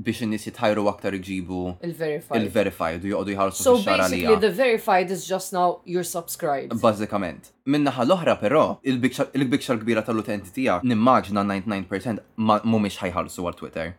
[0.00, 2.38] biex n nies jitħajru għaktar iġibu il-verified.
[2.42, 6.70] Il-verified, joqgħdu jħarsu So basically the verified is just now you're subscribed.
[6.80, 7.50] Bazzikament.
[7.66, 13.92] Minna ħal oħra però, il-bikxar kbira tal-utenti tiegħek nimmaġina 99% mhumiex ħajħarsu għal Twitter.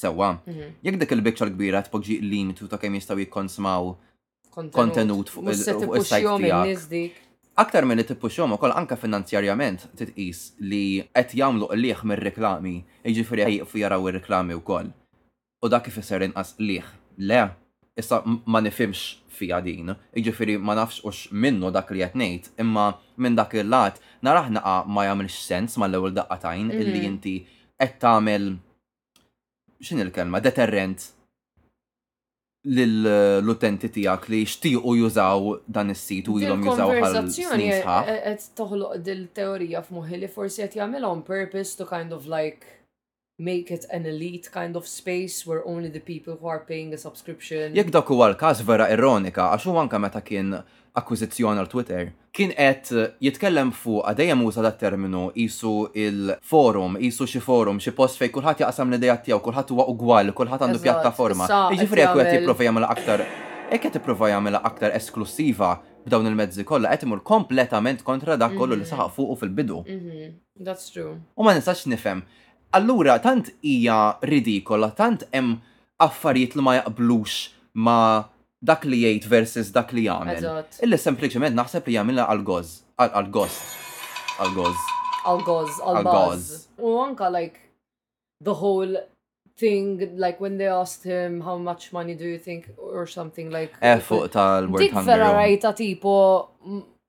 [0.00, 0.74] Sewa, mhm.
[0.86, 3.94] jek dik il-bikxar kbira tpoġi il-limitu ta' kem jistaw jikonsmaw
[4.50, 7.26] kontenut fuq il-sajt
[7.60, 12.72] Aktar minn li tippuxjom ukoll anka finanzjarjament titqis li qed jagħmlu liħ mir-reklami,
[13.04, 14.88] jiġifieri ħejqfu jaraw ir-reklami wkoll.
[15.60, 16.86] U dak kif isser inqas liħ.
[17.20, 17.42] Le,
[18.00, 19.02] issa ma nifimx
[19.36, 22.86] fija din, jiġifieri ma nafx ux minnu dak li qed ngħid, imma
[23.20, 27.10] minn dak il-lat narah naqa ma jagħmilx sens mal-ewwel daqqatajn illi mhm.
[27.10, 27.36] inti
[27.76, 28.52] qed tagħmel
[29.82, 31.10] x'in il-kelma deterrent
[32.64, 37.70] l-utenti tijak li xtiqu jużaw dan is-sit u jilom jużaw għal-konversazzjoni.
[37.80, 42.79] Għed toħloq dil-teorija f'muħi li forsi għed jgħamilom purpose to kind of like
[43.40, 46.98] make it an elite kind of space where only the people who are paying a
[46.98, 47.74] subscription.
[47.74, 50.52] Jek dak huwa l-każ vera ironika għax huwa anke meta kien
[51.00, 52.90] akkwiżizzjoni għal Twitter, kien qed
[53.24, 55.72] jitkellem fuq dejjem uża dat terminu isu
[56.06, 60.66] il-forum, isu xi forum, xi post fejn kulħadd jaqsam l-idea tiegħu, kulħadd huwa ugwal, kulħadd
[60.66, 61.48] għandu pjattaforma.
[61.76, 63.24] Jiġifieri jekk qed jipprova jagħmel aktar
[63.70, 65.68] Ek qed tipprova jagħmilha aktar esklusiva
[66.02, 69.84] b'dawn il-mezzi kollha qed imur kompletament kontra dak kollu li saħaq fuq fil-bidu.
[69.86, 70.32] Mhm,
[70.66, 71.12] that's true.
[71.38, 72.24] U ma nistax nifhem
[72.72, 75.56] allura tant hija ridikola, tant hemm
[76.00, 77.38] affarijiet li ma jaqblux
[77.74, 77.98] ma
[78.62, 80.42] dak li jgħid versus dak li jagħmel.
[80.86, 83.60] Illi sempliċement naħseb li jagħmilha għal goz għal goz
[84.38, 84.84] għal goz,
[85.26, 87.58] għal goz għal goz U anka like
[88.44, 88.94] the whole
[89.58, 93.74] thing like when they asked him how much money do you think or something like.
[93.82, 94.80] Eh, fuq tal-word.
[94.86, 96.16] Dik vera rajta tipo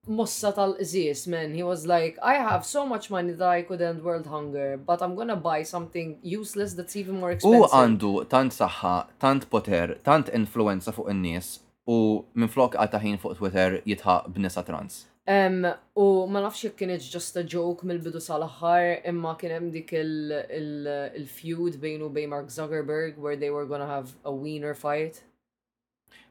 [0.08, 1.54] mossa tal-qżis, man.
[1.54, 5.02] He was like, I have so much money that I could end world hunger, but
[5.02, 7.62] I'm gonna buy something useless that's even more expensive.
[7.68, 13.38] U għandu tant saħħa, tant poter, tant influenza fuq in-nies u minn flok għataħin fuq
[13.40, 15.06] Twitter jitħaq b'nisa trans.
[15.32, 15.62] Um,
[16.02, 21.78] u ma nafx jekk kienet just a joke mill-bidu sal-aħħar, imma kien hemm dik il-feud
[21.84, 25.22] bejnu bejn Mark Zuckerberg where they were gonna have a wiener fight.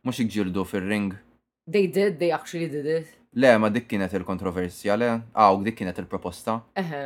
[0.03, 1.15] Mhux iġġieldu fir-ring.
[1.71, 3.15] They did, they actually did it.
[3.37, 5.11] Le, ma dik kienet il-kontroversja, le?
[5.39, 6.63] Aw, dik kienet il-proposta.
[6.81, 7.03] Eħe.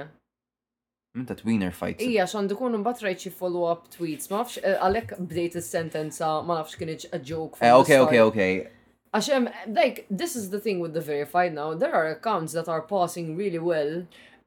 [1.19, 2.01] Minta twiner fight.
[2.03, 6.57] Ija, xan dikun un rajt xi follow-up tweets, ma nafx, eh, għalek bdejt il-sentenza, ma
[6.63, 7.61] nafx kienieċ a joke.
[7.61, 8.71] Eh, ok, ok, ok.
[9.15, 12.81] Għaxem, like, this is the thing with the verified now, there are accounts that are
[12.83, 14.03] passing really well.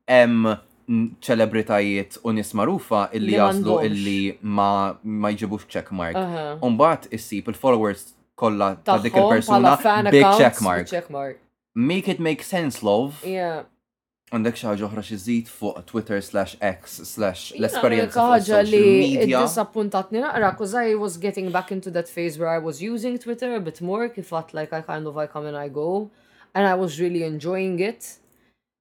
[0.07, 0.49] Em,
[1.21, 6.15] ċelebritajiet u nis marufa illi jaslu illi ma, ma jġibux checkmark.
[6.17, 9.77] Un bat Umbat issib il-followers kolla ta' dik il-persuna
[10.09, 11.43] big checkmark
[11.77, 13.13] make it make sense, love.
[13.23, 13.65] Yeah.
[14.35, 20.75] Għandek xaħġa oħra xizit fuq Twitter slash X slash l-esperienza ħaġa li disappuntatni naqra, cause
[20.75, 24.09] I was getting back into that phase where I was using Twitter a bit more,
[24.09, 26.09] kif għat like I kind of I come and I go,
[26.53, 28.17] and I was really enjoying it.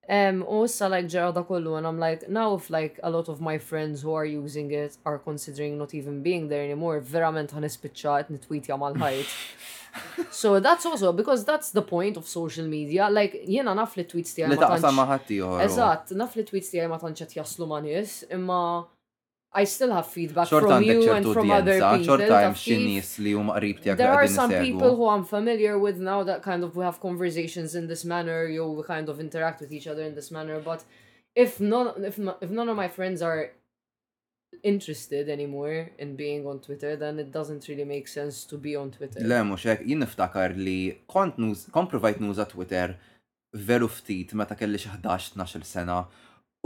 [0.09, 3.59] Um, also like Gerard Akolu, and I'm like, now if like a lot of my
[3.59, 8.43] friends who are using it are considering not even being there anymore, verament ħanispicċa et
[8.49, 9.37] tweet jamal ħajt
[10.31, 13.05] So that's also because that's the point of social media.
[13.11, 15.57] Like jena naf li tweets tijaj Li taqsa ma' ħaddieħor.
[15.57, 15.63] Oh.
[15.67, 17.83] Eżatt, naf li tweets tiegħi ma tantx qed jaslu ma'
[18.39, 18.61] imma
[19.57, 22.05] I still have feedback Short from you and from other ah, people.
[22.17, 23.97] Short time xinis li huma qrib tiegħek.
[23.97, 27.75] There are some people who I'm familiar with now that kind of we have conversations
[27.75, 30.61] in this manner, you know, we kind of interact with each other in this manner,
[30.61, 30.85] but
[31.35, 33.53] if none if, if none of my friends are
[34.63, 38.91] interested anymore in being on Twitter, then it doesn't really make sense to be on
[38.91, 39.21] Twitter.
[39.21, 42.97] Le, muxek, jinn niftakar li kont news, kont provajt news Twitter
[43.55, 46.01] veru ftit meta kelli xi 11-12 sena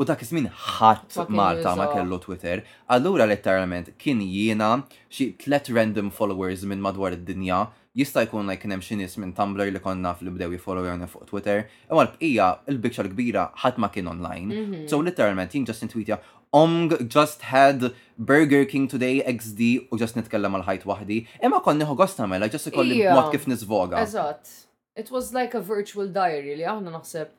[0.01, 2.63] u dak iż-żmien ħadd Malta ma kellu Twitter.
[2.95, 4.73] Allura letteralment kien jiena
[5.11, 7.67] xi tlet random followers minn madwar id-dinja
[7.99, 11.27] jista' jkun like kien hemm xi nies minn Tumblr li konna li bdew jifollowjawni fuq
[11.33, 14.51] Twitter, imma l-bqija l l-kbira ħadd ma kien online.
[14.55, 14.85] Mhm.
[14.89, 16.21] So literalment jien in intwitja,
[16.55, 19.61] Omg just had Burger King today XD
[19.93, 21.19] u just nitkellem għal ħajt wahdi.
[21.47, 24.01] Imma konni ħu gosta mela, just ikolli mod kif nizvoga.
[24.03, 24.51] Eżatt.
[24.99, 27.31] It was like a virtual diary li aħna naħseb.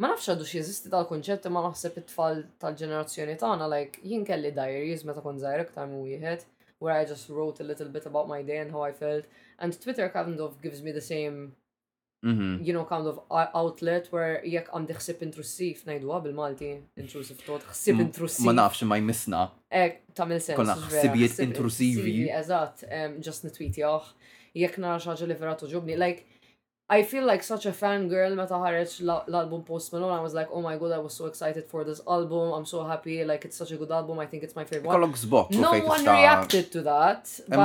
[0.00, 5.22] Ma nafx għadu xieżisti tal-konċett ma naħseb it-tfal tal-ġenerazzjoni tagħna like jien kelli diaries meta
[5.24, 6.48] kont żgħir iktar minn wieħed
[6.84, 9.24] where I just wrote a little bit about my day and how I felt
[9.58, 11.38] and Twitter kind of gives me the same
[12.24, 12.64] Mm-hmm.
[12.64, 17.60] you know, kind of outlet where jekk għandi ħsib intrusif, najdu ah, bil-Malti, intrusif tot,
[17.74, 18.06] xsib mm-hmm.
[18.08, 18.44] intrusif.
[18.48, 19.40] Ma nafx ma jmissna.
[19.68, 20.56] Ek, ta' mil sens.
[20.56, 22.14] Konna xsibiet intrusivi.
[22.38, 22.86] Eżat,
[23.22, 24.08] just nitwitjaħ,
[24.62, 26.24] jekk nara xaġa li vera tuġobni, like,
[26.88, 30.14] I feel like such a fangirl meta ħareġ l-album Post Malone.
[30.14, 32.52] I was like, oh my god, I was so excited for this album.
[32.54, 33.24] I'm so happy.
[33.24, 34.20] Like, it's such a good album.
[34.20, 35.58] I think it's my favorite one.
[35.60, 37.40] No one reacted to that.
[37.48, 37.58] But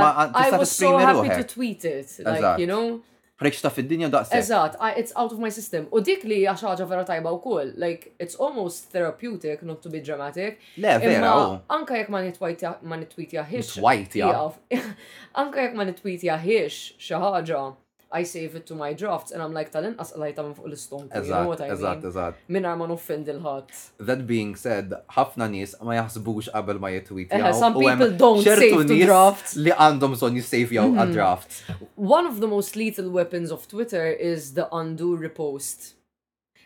[0.43, 2.09] I was so happy to tweet it.
[2.25, 3.01] Like, you know?
[3.41, 4.29] Rex ta' fid-dinja daqs.
[4.37, 5.87] Eżatt, it's out of my system.
[5.97, 9.99] U dik li għax ħaġa vera tajba wkoll, like it's almost therapeutic not to be
[10.09, 10.59] dramatic.
[10.77, 11.31] Le, vera.
[11.39, 11.55] Oh.
[11.77, 13.73] Anka jek ma nitwajtja ma nitwitja ħiex.
[13.79, 14.41] Nitwajtja.
[15.41, 17.65] Anka jekk ma nitwitja ħiex xi ħaġa
[18.13, 21.23] I save it to my drafts and I'm like tal as i minn fuq l-istonku.
[21.25, 21.77] You know what I mean?
[21.77, 22.35] Eżatt, eżatt.
[22.49, 23.61] Minnar ma
[24.07, 27.29] That being said, ħafna nies ma jaħsbux qabel ma jitwit.
[27.63, 29.55] Some people don't save to drafts.
[29.55, 31.13] Li għandhom son jissavjaw a mm-hmm.
[31.13, 31.49] draft.
[31.95, 35.93] One of the most lethal weapons of Twitter is the undo repost.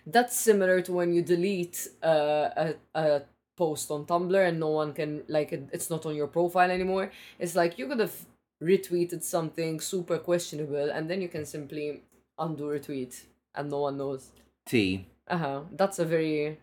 [0.08, 3.06] That's similar to when you delete uh, a, a
[3.58, 7.10] post on Tumblr and no one can like it, it's not on your profile anymore.
[7.40, 8.14] It's like you could have
[8.64, 12.04] retweeted something super questionable and then you can simply
[12.40, 14.32] undo retweet and no one knows.
[14.66, 15.06] T.
[15.30, 15.62] Uh-huh.
[15.72, 16.58] That's a very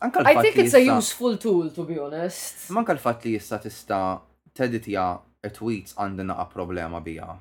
[0.00, 2.70] I think it's a useful tool to be honest.
[2.70, 4.20] Manka l fat li jissa tista
[4.54, 5.20] teditja
[5.54, 7.38] tweets għandi naqa problema bija.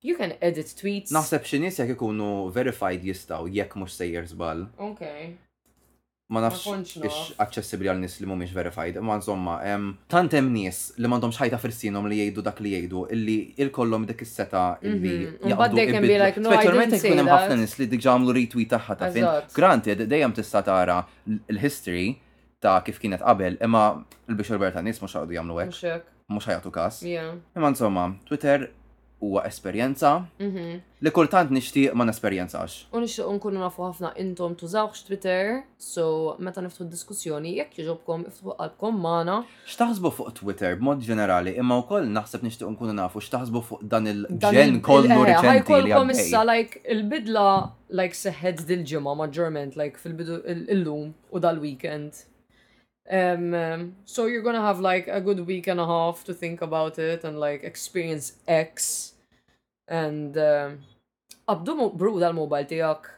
[0.00, 1.10] You can edit tweets.
[1.12, 4.68] Naħseb xinis jek ikunu verified jistaw, jek mux sejjer zbal.
[4.78, 5.32] Okay
[6.30, 6.64] ma nafx
[7.08, 9.54] ix accessibli għal nis li mumiex verified, ma insomma,
[10.12, 14.26] tant hemm nies li m'għandhomx ħajta firsinhom li jgħidu dak li jgħidu illi il-kollhom dik
[14.26, 15.54] is-seta illi mhm,
[16.36, 19.26] Speċjalment ikun hemm ħafna nies li diġà għamlu retweet tagħha ta' fin.
[19.56, 20.98] Granted, dejjem tista' tara
[21.38, 22.10] l-history
[22.60, 23.86] ta' kif kienet qabel, imma
[24.28, 25.96] l-bixorber ta' nies mhux għadu jagħmlu hekk.
[26.28, 27.00] Mhux ħajatu każ.
[27.08, 28.68] Imma insomma, Twitter
[29.20, 30.10] huwa esperjenza
[30.40, 30.74] mhm.
[31.04, 32.74] li kultant nixtieq ma nesperjenzax.
[32.94, 38.54] U nixtieq nkunu nafu ħafna intom tużawx Twitter, so meta niftħu diskussjoni jekk jiġobkom iftħu
[38.62, 39.38] qalbkom magħna.
[39.72, 44.80] X'taħsbu fuq Twitter b'mod ġenerali, imma wkoll naħseb nixtieq nkunu nafu x'taħsbu fuq dan il-ġen
[44.86, 47.48] kollu eh, riċenti li issa like il-bidla
[48.00, 50.42] like seħed dil-ġimgħa maġġorment like fil-bidu
[50.74, 52.27] illum u dal-weekend
[53.10, 56.60] Um, um, so you're gonna have like a good week and a half to think
[56.60, 59.14] about it and like experience X.
[59.88, 60.80] And um,
[61.48, 63.14] abdu uh, bru dal-mobile tijak.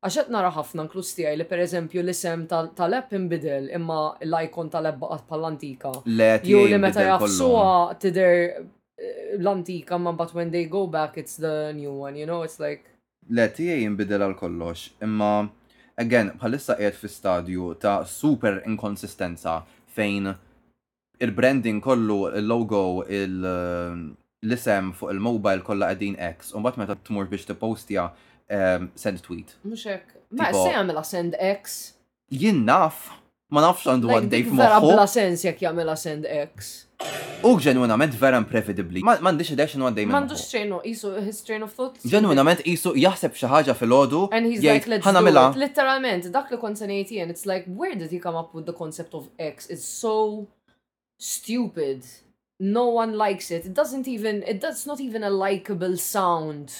[0.00, 5.26] Għaxet nara ħafna nklus tijaj li per eżempju l-isem tal-app imbidel imma l-ikon tal-app baqat
[5.28, 5.90] pal-antika.
[6.48, 7.66] Jew li meta jafsuwa
[8.00, 12.40] tider eh, l-antika man but when they go back it's the new one, you know,
[12.48, 12.88] it's like.
[13.28, 15.34] Le, tijaj imbidel għal kollox, imma
[16.00, 19.58] again, bħalissa qiegħed fi stadju ta' super inkonsistenza
[19.96, 20.32] fejn
[21.20, 24.02] il-branding kollu, il-logo, um,
[24.48, 29.54] l-isem fuq il-mobile kollha qegħdin X, u mbagħad meta tmur biex tippostja um, send tweet.
[29.66, 30.16] Mhux hekk.
[30.40, 31.78] Ma se jagħmilha send X.
[32.32, 33.08] Jien naf,
[33.52, 34.62] ma nafx għandu għaddej f'moħħu.
[34.62, 36.76] Vera bla sens jekk jagħmilha send X.
[37.40, 39.00] U ġenwinament vera imprevedibli.
[39.06, 40.12] M'għandix idea x'inhu għaddej minn.
[40.14, 41.96] M'għandux trainu, isu his train of thought.
[42.12, 44.26] Ġenwinament isu jaħseb xi ħaġa fil-ħodu.
[44.36, 45.46] And he's like, let's do mela.
[45.54, 45.60] it.
[45.64, 48.76] Literalment, dak li kont se ngħid it's like where did he come up with the
[48.82, 49.68] concept of X?
[49.70, 50.48] It's so
[51.18, 52.04] stupid.
[52.60, 53.64] No one likes it.
[53.64, 56.74] It doesn't even it does not even a likable sound.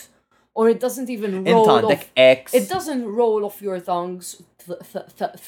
[0.53, 2.11] Or it doesn't even roll off.
[2.17, 2.53] X.
[2.53, 4.43] It doesn't roll off your tongues.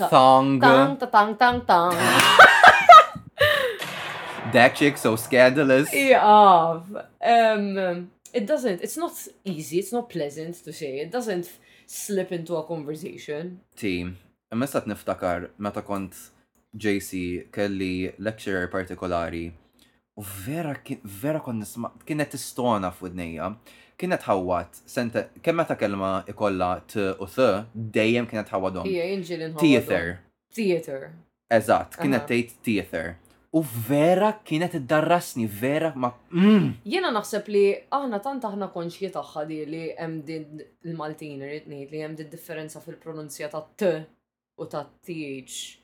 [0.09, 0.59] Thong.
[0.61, 1.93] Tang, ta tang, tang, tang.
[4.53, 5.93] that chick so scandalous.
[5.93, 6.25] Yeah.
[7.23, 9.13] Um, it doesn't, it's not
[9.45, 11.01] easy, it's not pleasant to say.
[11.01, 11.51] It doesn't
[11.87, 13.61] slip into a conversation.
[13.77, 14.17] Team,
[14.53, 16.29] imma stat niftakar meta kont
[16.77, 19.53] JC kelli lecturer partikolari
[20.17, 23.55] u vera, vera kon nisma, kienet istona f'udnija,
[23.99, 27.65] kienet ħawat, sente, kemm meta kelma ikolla t u th,
[27.99, 29.59] dejjem kienet ħawadhom.
[29.61, 30.21] Theater.
[30.53, 31.13] Theater.
[31.53, 33.15] Eżatt, kienet tgħid theater.
[33.53, 36.09] U vera kienet id-darrasni, vera ma.
[36.33, 36.71] Mm.
[36.89, 37.61] Jena naħseb li
[37.93, 42.31] aħna tant aħna konxji tagħha di li hemm din il-Maltin irid ngħid li hemm din
[42.33, 43.91] differenza fil-pronunzja ta' t
[44.57, 45.77] u ta' th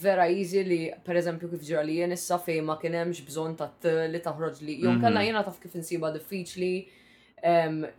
[0.00, 3.68] vera easy li pereżempju kif ġra li jien issa fejn ma kien hemmx bżonn ta'
[3.76, 5.02] t li taħroġ li jew mhm.
[5.04, 6.72] kellha jiena taf kif insiba diffiċli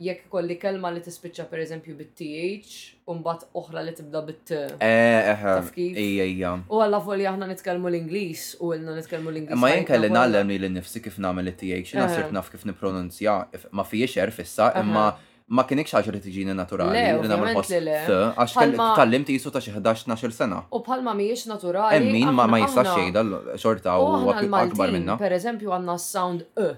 [0.01, 2.77] jekk kolli kelma li tispiċċa per eżempju bit-TH
[3.07, 4.53] u mbagħad oħra li tibda bit-T.
[4.79, 6.33] Eh.
[6.37, 6.57] ija.
[6.69, 9.59] U għalla voli aħna nitkellmu l-Ingliż u għilna nitkellmu l-Ingliż.
[9.61, 13.37] Ma jien kelli nallem li l-nifsi kif nagħmel it-TH, jiena sirt naf kif nipronunzja,
[13.71, 15.09] ma fiex erf issa, imma
[15.49, 16.97] ma kienikx ħaġa li tiġini naturali.
[17.21, 18.57] li namel post għax
[18.97, 20.63] tal-limt jisu ta' xi 11-12 sena.
[20.73, 22.01] U bħalma mhijiex naturali.
[22.01, 23.23] Emmin ma jista' xejda
[23.55, 25.15] xorta u akbar minna.
[25.21, 26.73] Per eżempju għandna sound E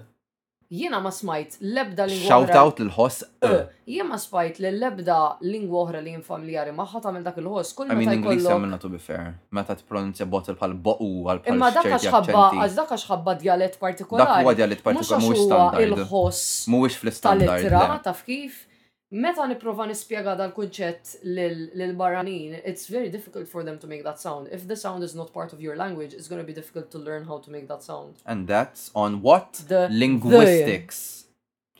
[0.70, 2.28] jiena ma smajt lebda lingwa.
[2.30, 3.24] Shout out l-ħoss.
[3.42, 3.72] Eh, eh.
[3.94, 5.16] Jiena ma smajt l-lebda
[5.50, 7.74] lingwa oħra li jinfamiljari maħħa tagħmel dak il-ħoss.
[7.80, 9.32] Kull meta Inglis għamilna to be fair.
[9.58, 13.36] Meta t-pronunzja bottle bħal boqu għal pal Imma dak għax ħabba, għax dak għax ħabba
[13.82, 14.22] partikolari.
[14.22, 15.84] Dak huwa dialett partikolari mhuwiex standard.
[15.88, 16.44] Il-ħoss.
[16.70, 17.50] Mhuwiex fl-istandard.
[17.66, 18.66] Tal-ittra taf kif
[19.10, 24.48] meta niprofa nispjega dal-kunċett lil-barranin, it's very difficult for them to make that sound.
[24.52, 26.98] If the sound is not part of your language, it's going to be difficult to
[26.98, 28.14] learn how to make that sound.
[28.24, 29.64] And that's on what?
[29.66, 31.24] The linguistics.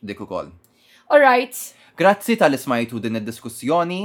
[0.05, 0.51] Dik ukoll.
[1.11, 1.55] All right.
[1.97, 4.03] Grazzi tal-ismajtu din id-diskussjoni.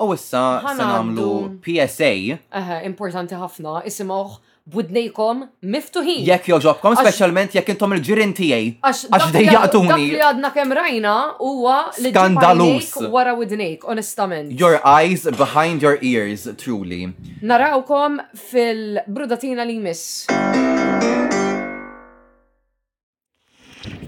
[0.00, 2.40] U issa se nagħmlu PSA.
[2.88, 3.82] importanti ħafna.
[3.84, 6.22] Isimgħu budnejkom miftuħin.
[6.26, 8.66] Jekk joġobkom, specialment jekk intom il-ġirin tijaj.
[8.86, 9.90] Għax dejjaqtuni.
[9.90, 12.92] Dak li għadna kem rajna huwa li skandalus.
[13.12, 14.52] Wara budnejk, onestament.
[14.58, 17.10] Your eyes behind your ears, truly.
[17.42, 18.20] Narawkom
[18.52, 20.26] fil-brudatina li miss.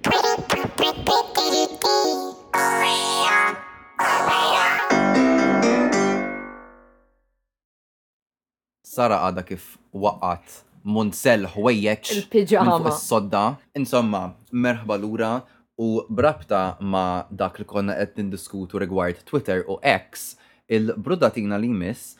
[0.06, 1.72] Pretty,
[8.86, 12.14] Sara għada kif waqqat Munsel Hwejjeċ.
[12.20, 12.76] Il-pijama.
[12.92, 13.46] Is-sodda.
[13.78, 15.30] Insomma, merħba lura
[15.78, 20.34] u brabta ma dak li konna qed nindiskutu rigward Twitter u X,
[20.70, 22.14] il-brudatina li miss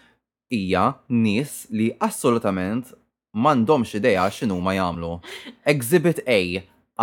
[0.53, 2.91] hija nies li assolutament
[3.37, 5.12] m'għandhomx idea x'inhu ma jagħmlu.
[5.73, 6.41] Exhibit A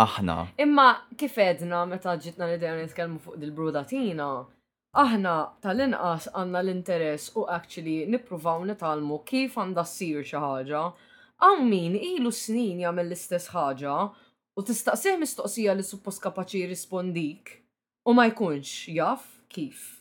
[0.04, 0.36] aħna.
[0.58, 0.86] Imma
[1.16, 4.28] kif edna meta ġitna l-idea nitkellmu fuq dil-brudatina,
[4.94, 5.34] aħna
[5.64, 10.84] tal-inqas għandna l-interess u actually nippruvaw nitalmu kif għandha ssir xi ħaġa
[11.42, 13.94] Għam min ilu snin jagħmel l-istess ħaġa
[14.56, 17.56] u tistaqsih mistoqsija li suppost kapaċi jirrispondik
[18.06, 20.00] u ma jkunx jaf kif.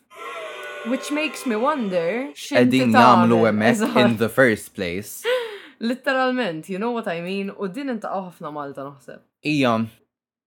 [0.85, 5.23] Which makes me wonder Edin namlu emmek in the first place.
[5.79, 7.49] Literalment, you know what I mean?
[7.57, 9.23] U din intaqgħu ħafna Malta naħseb.
[9.47, 9.73] Ija,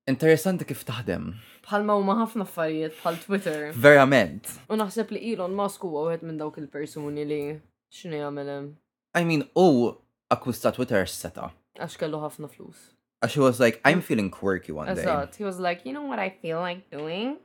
[0.08, 1.32] interessanti kif taħdem.
[1.66, 3.68] Bħalma huma ħafna affarijiet bħal Twitter.
[3.74, 4.54] Verament.
[4.70, 7.42] U naħseb li Elon Musk huwa wieħed minn dawk il-persuni li
[7.90, 8.74] X'ni jagħmel
[9.16, 9.96] I mean, u
[10.32, 11.50] akkusta Twitter seta.
[11.78, 12.92] Għax kellu ħafna flus.
[13.22, 15.04] Għax he was like, I'm feeling quirky one day.
[15.04, 17.36] Eżat, he was like, you know what I feel like doing?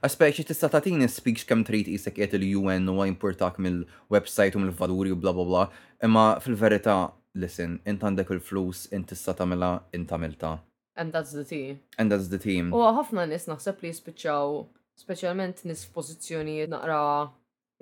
[0.00, 5.12] Għaspeċi tista tatini speech kem trit jisek jiet il-UN u importak mill websajt u mill-valuri
[5.12, 5.64] u bla bla bla.
[6.06, 6.98] Imma fil-verita,
[7.34, 10.58] listen, int għandek il-flus, int tista tamela, int tamilta.
[10.96, 11.80] And that's the team.
[11.98, 12.70] And that's the team.
[12.74, 14.60] U għafna nis naħseb li jispiċaw,
[15.02, 17.00] specialment nis f'pozizjoni naqra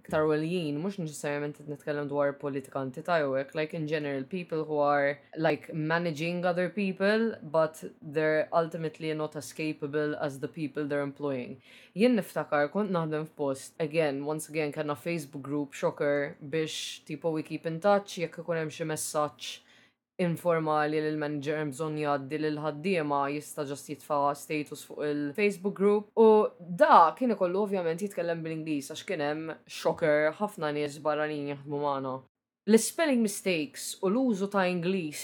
[0.02, 5.72] iktar walijin, mux t nitkellem dwar politika tajwek, like in general, people who are like
[5.72, 11.56] managing other people, but they're ultimately not as capable as the people they're employing.
[11.96, 17.42] Jien niftakar, kont naħdem f'post, again, once again, kanna Facebook group, shocker, biex tipo we
[17.42, 19.62] keep in touch, jekk kunem hemm xi
[20.20, 26.10] informali li l-manager mżon jaddi l ħaddiema jista' ġast jitfa' status fuq il-Facebook group.
[26.20, 31.76] U da kien ikollu ovvjament jitkellem bil-Ingliż għax kien hemm xokker ħafna nies barranin jaħdmu
[31.84, 32.14] magħna.
[32.70, 35.20] L-spelling mistakes u l-użu ta' Ingliż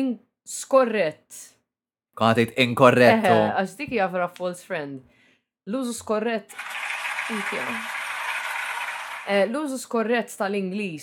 [0.00, 0.06] in
[0.48, 1.28] skorrett.
[2.18, 3.36] Kħatit inkorretto.
[3.52, 5.00] Għax dik jafra false friend.
[5.68, 6.50] L-użu skorrett.
[7.32, 10.98] Eh, l-użu skorrett tal-Ingliż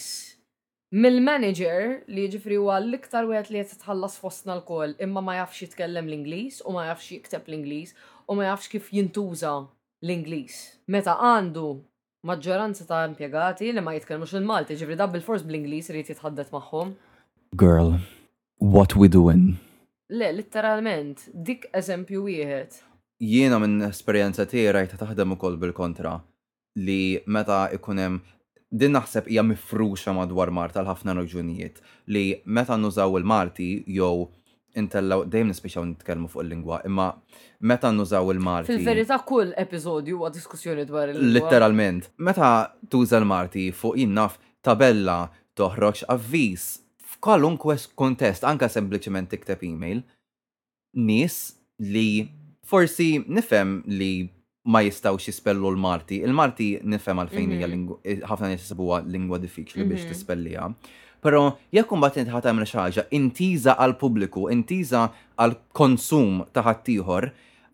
[0.89, 6.07] Mill-manager li ġifri huwa l-iktar wieħed li qed titħallas fostna l imma ma jafx jitkellem
[6.09, 7.91] l-Ingliż u ma jafx jikteb l-Ingliż
[8.25, 9.51] u ma jafx kif jintuża
[10.01, 10.55] l-Ingliż.
[10.89, 11.67] Meta għandu
[12.25, 16.95] maġġoranza ta' impjegati li ma jitkellmux il-Malti, ġifri da bil-fors bl-Ingliż irid jitħaddet magħhom.
[17.53, 17.93] Girl,
[18.57, 19.59] what we doing?
[20.09, 22.81] Le, literalment, dik eżempju wieħed.
[23.21, 26.17] Jiena minn esperjenza tiegħi rajta taħdem ukoll bil-kontra
[26.81, 28.21] li meta ikunem
[28.69, 31.79] din naħseb hija mifruxa madwar Marta l-ħafna raġunijiet
[32.13, 34.27] li meta nużaw il marti jew
[34.77, 37.07] intellaw dejjem nispiċaw nitkellmu fuq il-lingwa, imma
[37.65, 41.33] meta nużaw il marti Fil-verità kull episodju huwa diskussjoni dwar il-lingwa.
[41.39, 42.11] Litteralment.
[42.17, 42.49] Meta
[42.89, 46.67] tuża l marti fuq innaf tabella toħroġ avviż
[47.15, 50.03] f'kwalunkwe kontest, anka sempliċement tikteb email,
[50.93, 51.39] nies
[51.79, 52.29] li
[52.69, 54.13] forsi nifhem li
[54.71, 56.19] ma jistawx jispellu l-Marti.
[56.27, 57.99] Il-Marti nifhem għalfejn hija mhm.
[58.13, 60.11] eh, ħafna nies isibuha lingwa diffiċli biex mhm.
[60.13, 60.69] tispellija.
[61.25, 61.41] Però
[61.75, 65.07] jekk imbagħad inti ħadd tagħmel xi ħaġa intiża għal pubbliku, intiża
[65.43, 67.27] għal konsum ta' ħaddieħor,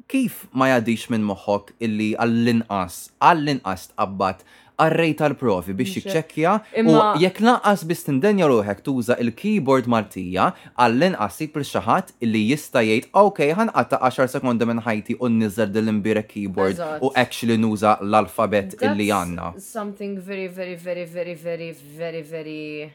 [0.10, 4.44] kif ma jgħadix minn moħħok illi għall-inqas, għall-inqas tqabbad
[4.80, 6.54] għarrej tal-profi biex jiċċekkja.
[6.86, 12.84] u jekk naqqas biex tindenja ruħek tuża il-keyboard Maltija għall għassi per xaħat li jista'
[12.84, 18.78] jgħid okej ħanqatta 10 sekonda minn ħajti u nizzer dil-imbira keyboard u actually nuża l-alfabet
[18.82, 19.54] illi għandna.
[19.60, 22.92] Something very very very very very very very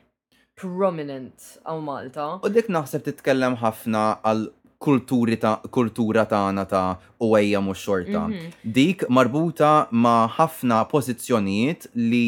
[0.60, 2.26] prominent għaw Malta.
[2.44, 4.48] U dik naħseb titkellem ħafna għal
[4.80, 8.22] kulturi ta' kultura tagħna ta' u ejja mhux xorta.
[8.32, 8.52] Mhm.
[8.64, 12.24] Dik marbuta ma' ħafna pożizzjonijiet li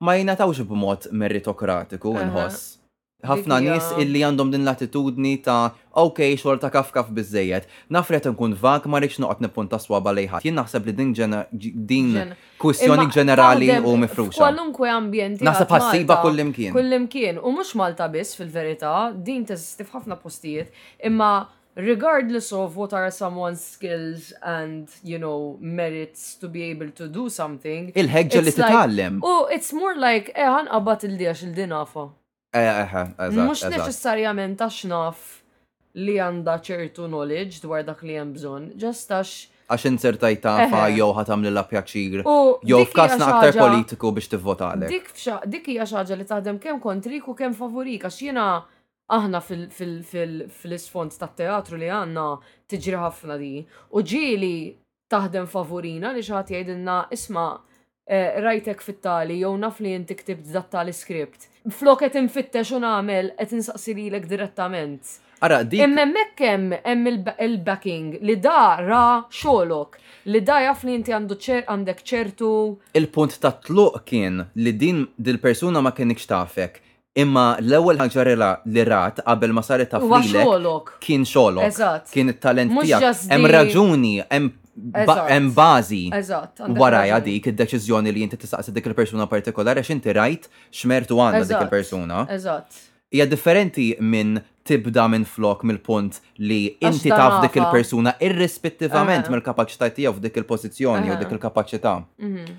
[0.00, 2.74] ma jingħatawx b'mod meritokratiku nħoss.
[3.26, 7.66] Ħafna nies illi għandhom din l-attitudni ta' ok, xorta ta' kaf bizzejet.
[7.90, 10.46] Nafret nkun vak ma rridx noqgħod nippunta swaba lejħat.
[10.46, 11.12] Jien naħseb li din
[11.82, 12.14] din
[12.62, 14.38] kwistjoni ġenerali u mifruxa.
[14.44, 15.42] Kwalunkwe ambjent.
[15.42, 16.70] Naħseb ħassiba kullimkien.
[16.78, 17.42] Kullimkien.
[17.42, 20.70] U mhux Malta biss fil-verità, din teżisti f'ħafna postijiet,
[21.02, 21.32] imma
[21.78, 27.24] regardless of what are someone's skills and you know merits to be able to do
[27.40, 32.06] something il-ħeġġa li titgħallem U oh, it's more like eh ħanqabad il-dija x'il-din nafa
[32.52, 35.26] eh, eh, eh, mhux neċessarjament għax naf
[36.02, 39.36] li għandha ċertu knowledge dwar dak li hemm bżonn just għax
[39.68, 42.22] għax insertaj tafa jew ħatam lilla pjaċir.
[42.64, 44.88] Jow f'kasna aktar politiku biex tivvotalek.
[45.52, 48.46] Dik hija xi ħaġa li taħdem kemm kontrik u kemm favorik għax jiena
[49.16, 52.24] aħna fil-isfond tat teatru li għanna
[52.68, 53.52] tiġri ħafna di.
[53.96, 54.52] U ġieli
[55.12, 57.46] taħdem favorina li xaħat jgħidinna isma
[58.04, 61.48] eh, rajtek fit-tali jew naf li jinti ktibt dat-tali skript.
[61.72, 63.94] Flok qed infittex u nagħmel qed insaqsi
[64.28, 65.00] direttament.
[65.40, 65.78] Ara, di.
[65.78, 67.06] Imma mekkem hemm
[67.38, 69.96] il-backing li da ra xolok
[70.34, 72.48] li da jaf li inti għandek ċertu.
[72.98, 76.82] Il-punt ta' tluq kien li din dil-persuna ma kienx tafek
[77.16, 78.24] Imma l-ewwel ħaġa
[78.68, 80.98] li rat qabel ma saret ta' xolok.
[81.02, 81.64] Kien xolok.
[81.70, 82.10] Eżatt.
[82.12, 83.22] Kien it-talent tiegħek.
[83.32, 86.02] Hemm raġuni, hemm bażi.
[86.12, 86.60] Eżatt.
[87.24, 92.26] dik id-deċiżjoni li inti tistaqsi dik il-persuna partikolari għax inti rajt xmertu għandha dik il-persuna.
[92.30, 92.84] Eżatt.
[93.10, 100.18] Hija differenti minn tibda minn flok mill-punt li inti taf dik il-persuna irrispettivament mill-kapaċità tiegħu
[100.20, 102.56] f'dik il-pożizzjoni u dik il-kapaċità mhm.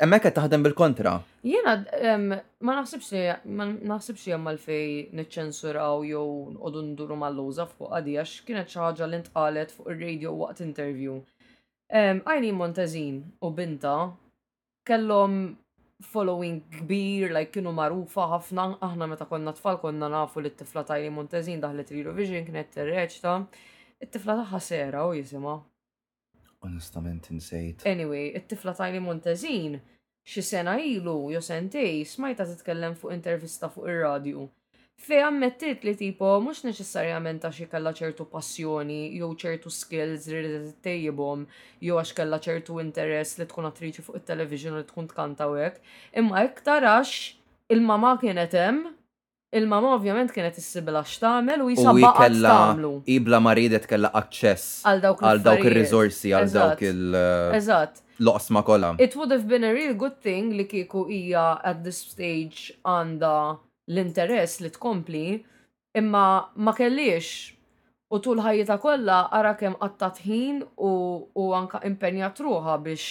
[0.00, 1.12] Emmek qed taħdem bil-kontra.
[1.46, 1.72] Jiena
[2.66, 4.86] ma naħsibx li ma naħsibx li hemm għalfej
[5.20, 6.24] niċċensuraw jew
[6.56, 11.18] nqogħdu nduru mal-lowża fuq għadi għax kienet xi ħaġa li ntqalet fuq ir-radio waqt interview.
[11.92, 13.94] Għajni Montezin u binta
[14.88, 15.38] kellhom
[16.12, 20.98] following kbir, like kienu marufa ħafna, aħna meta konna tfal konna nafu li t-tifla ta'
[21.14, 23.36] Montezin daħlet Eurovision kienet t-reċta.
[24.02, 25.52] it-tifla taħħa sera u jisima
[26.62, 27.82] Onestament insejt.
[27.86, 29.80] Anyway, it-tifla tajli Montezin
[30.22, 34.44] xi sena ilu jo sentej smajta titkellem fuq intervista fuq ir-radju.
[35.02, 40.76] Fej ammettit li tipo mhux neċessarjament għax ikella ċertu passjoni jew ċertu skills li t
[40.86, 41.42] tejjibhom
[41.82, 45.82] jew għax kellha ċertu interess li tkun attriċi fuq it-television li tkun tkanta hekk,
[46.22, 47.16] imma iktar għax
[47.74, 48.92] il-mama kienet hemm
[49.52, 52.90] Il-mama ovvjament kienet issibila x'tagħmel u jisabba tagħmlu.
[53.14, 58.00] Ibla ma ridet kella aċċess għal dawk għal dawk ir-riżorsi għal dawk il- eh, Eżatt.
[58.28, 58.94] Loqsma kollha.
[58.98, 63.58] It would have been a real good thing li kieku hija at this stage għandha
[63.90, 65.24] l-interess li tkompli
[66.00, 66.24] imma
[66.56, 67.52] ma kellix
[68.10, 70.94] u tul ħajjita kollha ara kemm qattat ħin u,
[71.36, 72.38] u anka impenjat
[72.88, 73.04] biex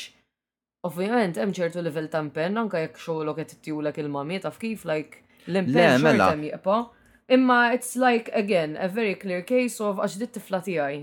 [0.90, 5.22] ovvjament hemm ċertu livell ta' impenn anke jekk xogħolok qed il mami taf kif like
[5.48, 6.26] L-impen mela.
[6.32, 6.90] xortem
[7.30, 10.96] Imma it's like, again, a very clear case of għax di tifla tijaj.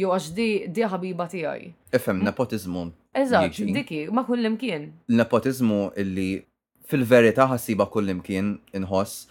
[0.00, 1.60] Jo għax di di ħabiba tijaj.
[1.92, 2.24] Ifem, hmm?
[2.28, 2.84] nepotizmu.
[3.20, 4.88] Eżat, diki, ma kullimkien.
[5.18, 6.40] Nepotizmu illi
[6.88, 8.48] fil-verita ħassiba kullimkien
[8.80, 9.26] inħoss.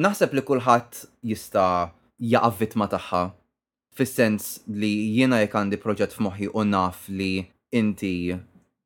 [0.00, 1.02] Naħseb li kullħat
[1.32, 3.22] jista jaqaf ma taħħa.
[3.98, 8.14] Fis-sens li jiena jek għandi proġett f'moħħi u naf li inti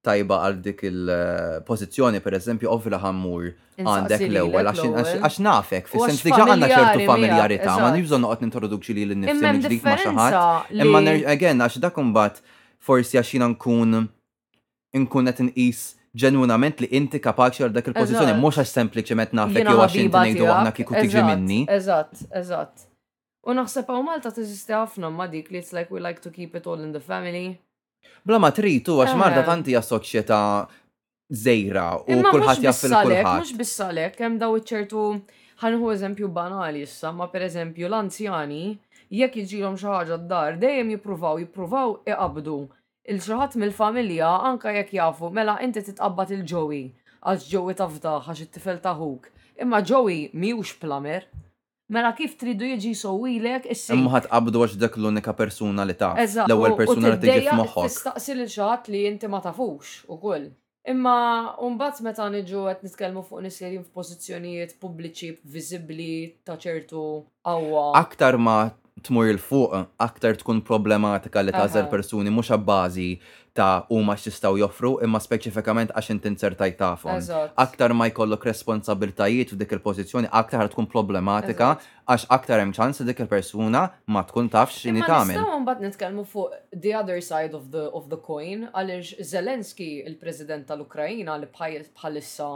[0.02, 3.46] tajba għal dik il-pozizjoni, per eżempju, ovvila ħammur
[3.84, 9.04] għandek l-ewel, għax nafek, fi sens diġa għandna ċertu familjarita, ma nibżon noqot nintroduċi li
[9.06, 10.74] l-nifsi ġdik ma xaħat.
[10.82, 12.42] Imma again, għax dak bat
[12.82, 14.02] forsi għax jina nkun
[15.06, 15.82] nkun qed inqis
[16.22, 20.50] ġenwinament li inti kapaċi għal dak il-pozizjoni, mhux għax sempliċement nafek jew għax inti ngħidu
[20.58, 21.62] aħna kieku tiġi minni.
[21.78, 22.88] Eżatt, eżatt.
[23.46, 26.66] U naħseb Malta teżisti ħafna ma dik li it's like we like to keep it
[26.66, 27.54] all in the family.
[28.26, 29.46] Bla ma tritu, għax marda eh.
[29.48, 30.38] tanti għas-soċjetà
[31.42, 33.08] zejra u kullħat jaffil kullħat.
[33.08, 38.62] kulħadd Mhux bissalek, kem daw iċertu ċertu ħanħu eżempju banali issa, ma pereżempju l-anzjani
[39.20, 42.58] jekk iġilom xi ħaġa d-dar dejjem jippruvaw jippruvaw iqabdu
[43.12, 46.82] il-xaħat mill-familja anka jekk jafu mela inti titqabbat il-ġowi
[47.22, 49.30] għax ġowi tafda, għax it-tifel taħuk.
[49.62, 51.26] Imma ġowi miwx plamer,
[51.92, 53.92] Mela kif tridu jiġi sowilek issi.
[53.92, 56.08] Imma ħat qabdu għax dak l-unika persuna li ta'
[56.46, 57.92] l-ewwel persuna li tiġi f'moħħok.
[57.92, 60.46] Tistaqsi lil xaħat li inti ma tafux ukoll.
[60.92, 61.16] Imma
[61.74, 66.08] mbagħad meta niġu qed nitkellmu fuq nies f'pożizzjonijiet pubbliċi viżibbli
[66.48, 67.04] ta' ċertu
[67.46, 67.86] qawwa.
[68.00, 68.56] Aktar ma
[69.06, 69.74] tmur il-fuq
[70.06, 73.08] aktar tkun problematika li tażel persuni mhux għabbazi
[73.58, 77.18] ta' huma xistaw joffru imma speċifikament għax inti insertaj tafhom.
[77.66, 81.74] Aktar ma jkollok responsabiltajiet f'dik il-pożizzjoni aktar tkun problematika
[82.08, 83.82] għax aktar hemm ċans dik il-persuna
[84.14, 85.40] ma tkun tafx x'inhi tagħmel.
[85.42, 90.70] Imma mbagħad nitkellmu fuq the other side of the of the coin għaliex Zelenski il-President
[90.70, 92.52] tal-Ukrajina li bħalissa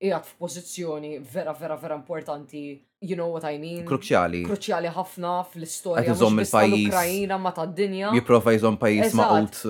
[0.00, 2.62] jgħat f-pozizjoni vera, vera, vera importanti,
[3.00, 3.84] you know what I mean?
[3.88, 4.42] Kruċjali.
[4.46, 6.04] Kruċjali ħafna fl-istoria.
[6.14, 6.88] ta' l il-pajis.
[6.88, 8.10] Ukrajina ma ta' dinja.
[8.12, 9.60] Jiprofa jizom pajis ma' għut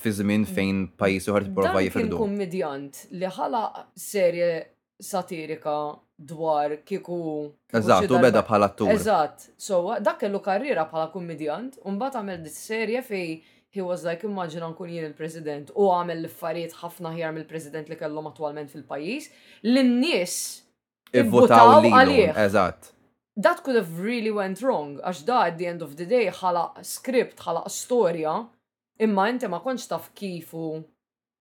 [0.00, 2.06] fi żmien fejn pajis uħart jiprofa jifrdu.
[2.06, 3.64] Kien komedjant li ħala
[3.98, 4.52] serje
[5.02, 5.76] satirika
[6.22, 7.18] dwar kiku.
[7.74, 8.92] Eżat, u beda bħala tur.
[8.94, 13.40] Eżatt, so dak kellu karriera bħala komedjant, un bat għamel serje fej
[13.72, 18.28] he was like, immaġina nkun jien il-president u għamel l-affarijiet ħafna ħjar mill-president li kellhom
[18.28, 19.30] attualment fil-pajjiż,
[19.72, 20.34] l-nies
[21.22, 22.32] ivvotaw għalih.
[22.46, 22.90] Eżatt.
[23.42, 26.82] That could have really went wrong, għax da at the end of the day ħalaq
[26.84, 28.34] script, ħalaq storja,
[29.00, 30.82] imma inti ma konċ taf kifu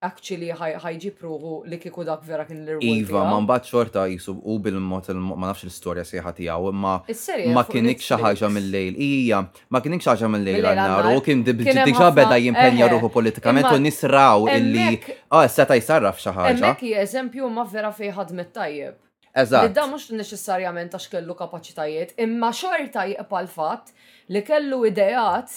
[0.01, 4.39] actually ħajġi pruħu li kiku dak vera kien l irwa Iva, ma mbagħad xorta jisub
[4.49, 6.93] u bil mot ma nafx l istoria sieħa tiegħu, imma
[7.53, 8.97] ma kienik xi ħaġa mill-lejl.
[8.97, 13.77] Ija, ma kienik xi ħaġa mill-lejl għan u kien diġà beda jimpenja ruħu politikament u
[13.85, 14.97] nisraw illi
[15.37, 16.37] ah seta jisarraf xaħġa.
[16.39, 16.55] ħaġa.
[16.55, 18.97] Hemmhekk eżempju ma vera fejħad ħadmet tajjeb.
[19.41, 19.75] Eżatt.
[19.77, 23.93] Da mhux neċessarjament għax kellu kapaċitajiet, imma xorta jibqa' l-fatt
[24.33, 25.53] li kellu ideat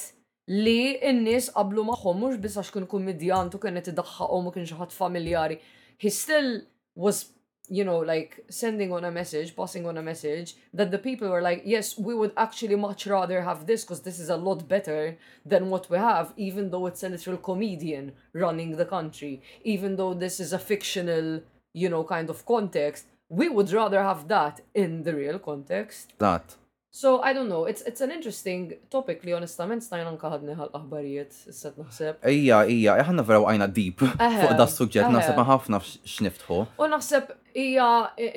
[0.52, 5.56] li n-nis qablu maħħom mux għax kun kumedjant u kienet id-daħħaqom u kien xaħat familjari.
[5.96, 6.62] He still
[6.94, 7.30] was,
[7.68, 11.40] you know, like sending on a message, passing on a message that the people were
[11.40, 15.16] like, yes, we would actually much rather have this because this is a lot better
[15.46, 20.12] than what we have, even though it's a literal comedian running the country, even though
[20.12, 21.40] this is a fictional,
[21.72, 23.06] you know, kind of context.
[23.30, 26.12] We would rather have that in the real context.
[26.18, 26.56] That.
[27.02, 31.80] So, I don't know, it's, it's an interesting topic li onestament stajna nkaħad għal-aħbarijiet, s-set
[31.82, 32.20] naħseb.
[32.30, 36.60] Ija, ija, jħanna vera għajna deep fuq da s-sujġet, naħseb maħafna xniftħu.
[36.84, 37.32] U naħseb
[37.64, 37.88] ija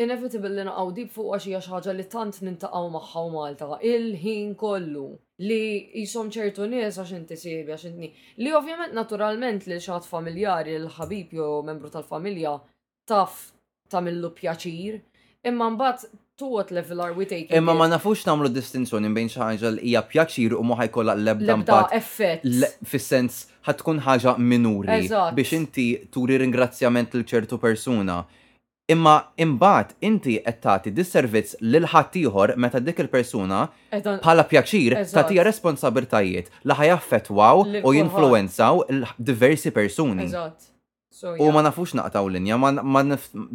[0.07, 5.05] inevitable li naqaw deep fuq għaxi hija li tant nintaqaw maħħaw Malta, il-ħin kollu
[5.45, 5.61] li
[6.01, 8.09] jisom ċertu nies għax inti siebi għax inti.
[8.41, 12.57] Li ovvjament naturalment li xaħat familjari, l-ħabib jew membru tal-familja
[13.05, 13.51] taf
[13.87, 15.03] tamillu pjaċir,
[15.45, 17.57] imma mbagħad to what level are we taking?
[17.57, 21.53] Imma ma nafux namlu distinzjoni bejn xi ħaġa li hija pjaċir u ma jkollha l-ebda
[21.57, 21.93] impatt.
[21.99, 22.43] effett.
[22.91, 24.99] Fis-sens ħatkun ħaġa minuri
[25.39, 28.19] biex inti turi ringrazzjament lil ċertu persuna.
[28.93, 29.13] Imma
[29.43, 33.63] imbagħad inti qed tagħti disservizz lil ħadd ieħor meta dik il-persuna
[34.05, 38.83] bħala pjaċir tagħtiha responsabiltajiet li ħajaffettwaw u jinfluwenzaw
[39.31, 40.29] diversi persuni.
[41.41, 43.03] U ma nafux naqtaw linja, ma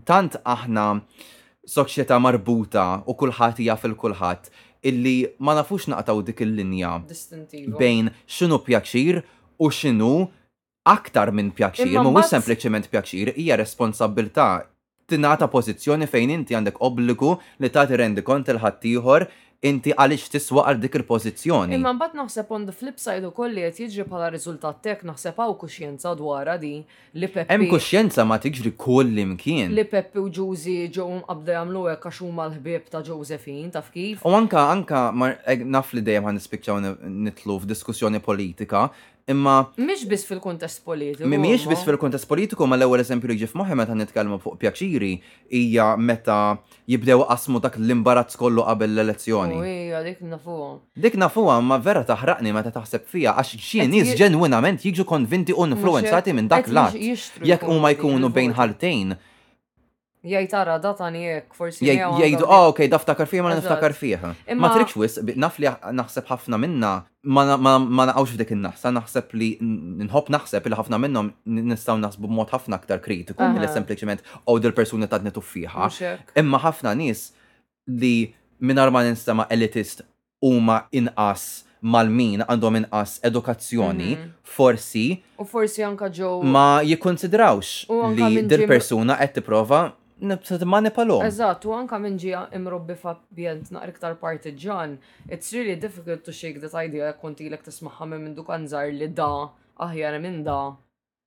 [0.09, 0.89] tant aħna
[1.68, 4.48] soċjetà marbuta u kulħadd hija fil-kulħadd
[4.90, 6.92] illi ma nafux naqtaw dik il-linja
[7.78, 9.20] bejn x'inhu pjaċir
[9.62, 10.14] u x'inhu
[10.90, 14.64] aktar minn pjaċir, ma mux sempliċement pjaċir, hija responsabilità
[15.06, 19.28] tinata pożizzjoni fejn inti għandek obbligu li tagħti rendi kont il ħattijħor
[19.62, 21.76] inti għaliex tiswa għal dik il-pożizzjoni.
[21.76, 25.38] Imma mbagħad naħseb on the flip side u kolli għet jiġri bħala riżultat tek naħseb
[25.38, 26.80] hawn kuxjenza dwar di
[27.14, 27.46] li Peppi.
[27.54, 29.70] Em kuxjenza ma tiġri kolli mkien.
[29.70, 34.26] Li Peppi u Ġużi ġew għabda jagħmlu hekk għax huma l-ħbieb ta' Josephine taf kif.
[34.26, 35.04] U anka anka
[35.62, 36.82] naf li dejjem għan nispiċċaw
[37.28, 38.88] nitlu f'diskussjoni politika,
[39.28, 39.72] imma.
[39.76, 41.28] Mhix biss fil-kuntest politiku.
[41.28, 45.12] Mhix biss fil-kuntest politiku, ma l-ewwel eżempju li ġif moħi meta nitkellmu fuq pjaċiri
[45.52, 46.38] hija meta
[46.90, 49.58] jibdew qasmu dak l-imbarazz kollu qabel l-elezzjoni.
[49.62, 50.70] Ija, dik nafuha.
[50.98, 55.66] Dik nafuha ma vera taħraqni meta taħseb fija għax xi nies ġenwinament jiġu konvinti u
[55.70, 56.98] influenzati minn dak l lat.
[56.98, 59.16] Jekk huma jkunu bejn ħaltejn
[60.22, 61.86] Jajtara, ara datani jekk forsi.
[61.90, 64.34] Jajdu, ah, okej, daftakar fija ma niftakar fija.
[64.54, 65.66] Ma trikx wis, naf li
[65.98, 66.90] naħseb ħafna minna
[67.24, 69.48] ma naqawx f'dik in-naħsa, naħseb li
[70.06, 71.32] nħobb naħseb li ħafna minnhom
[71.72, 75.90] nistgħu naħsbu mod ħafna aktar kritiku mill sempliċement oh dil-persuna ta' nitu fija.
[76.38, 77.32] Imma ħafna nies
[77.90, 78.14] li
[78.62, 80.04] minnar ma nistama elitist
[80.46, 84.30] huma inqas mal-min għandhom inqas edukazzjoni, mhm.
[84.54, 85.08] forsi.
[85.34, 86.36] U forsi anka ġo.
[86.46, 87.88] Ma jikkonsidrawx
[88.20, 89.82] li dil-persuna qed tipprova
[90.22, 91.24] manipalom.
[91.24, 92.94] Eżatt, u anka minn ġija imrobbi
[93.30, 98.07] bjent naqra iktar partiġan, it's really difficult to shake that idea jekk konti lek tismaħħa
[98.08, 100.76] minn zar li da aħjar minn da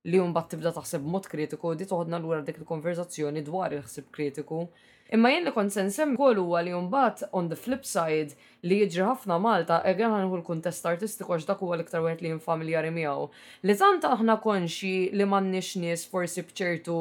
[0.04, 4.68] li bat tibda taħseb mod kritiku, di toħodna l-għura dik il-konverzazzjoni dwar il-ħsib kritiku.
[5.14, 9.38] Imma jien li konsen sem kollu li bat on the flip side li jġri ħafna
[9.38, 13.28] Malta, għan għu l-kontest artistiku għax dak huwa għal iktar wieħed li jinfamiljari miegħu.
[13.62, 16.96] Li tant aħna konxi li m'għandniex nies forsi bċertu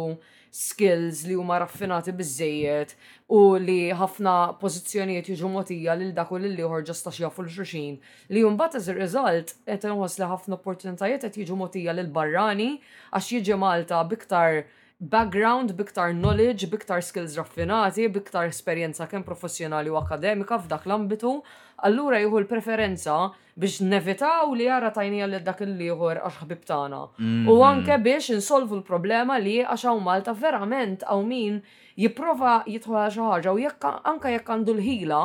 [0.55, 2.93] skills li huma raffinati bizzejiet
[3.37, 7.97] u li ħafna pożizzjonijiet jiġu motija lil dak u lil ieħor ġasta xjafu l-xulxin.
[8.31, 12.69] Li mbagħad as riżalt qed inħoss li ħafna opportunitajiet qed jiġu motija lil barrani
[13.11, 14.63] għax jiġi Malta biktar
[14.99, 21.41] background, biktar knowledge, biktar skills raffinati, biktar esperjenza kemm professjonali u akademika f'dak l-ambitu,
[21.83, 23.15] allura jieħu l-preferenza
[23.59, 27.01] biex nevitaw li jara tajnija li dak il-liħor għax ħbib tagħna.
[27.03, 27.65] U mhm.
[27.67, 31.59] anke biex insolvu l-problema li għax hawn Malta verament hawn min
[31.99, 35.19] jipprova jidħol xi ħaġa u jekk anke jekk għandu l-ħila,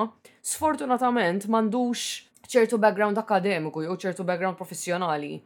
[0.50, 2.08] sfortunatament m'għandux
[2.50, 5.36] ċertu background akademiku jew ċertu background professjonali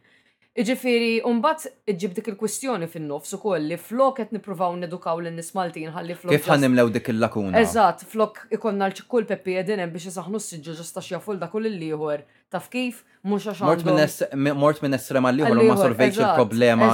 [0.55, 5.81] Iġifiri, unbat iġib dik il-kwistjoni fin-nofs u koll li flok qed nippruvaw nedukaw l nismalti
[5.89, 6.31] nħalli flok.
[6.37, 7.59] Kif ħanimlew dik il-lakuna?
[7.59, 12.23] Eżatt, flok ikonna l-ċikkul peppi edinem biex jisaxnu s-sġu ġusta xjaful da kull il-liħor.
[12.55, 14.47] Taf kif, mux għaxan.
[14.63, 16.93] Mort minn estrema l-liħor ma sorvejx il-problema.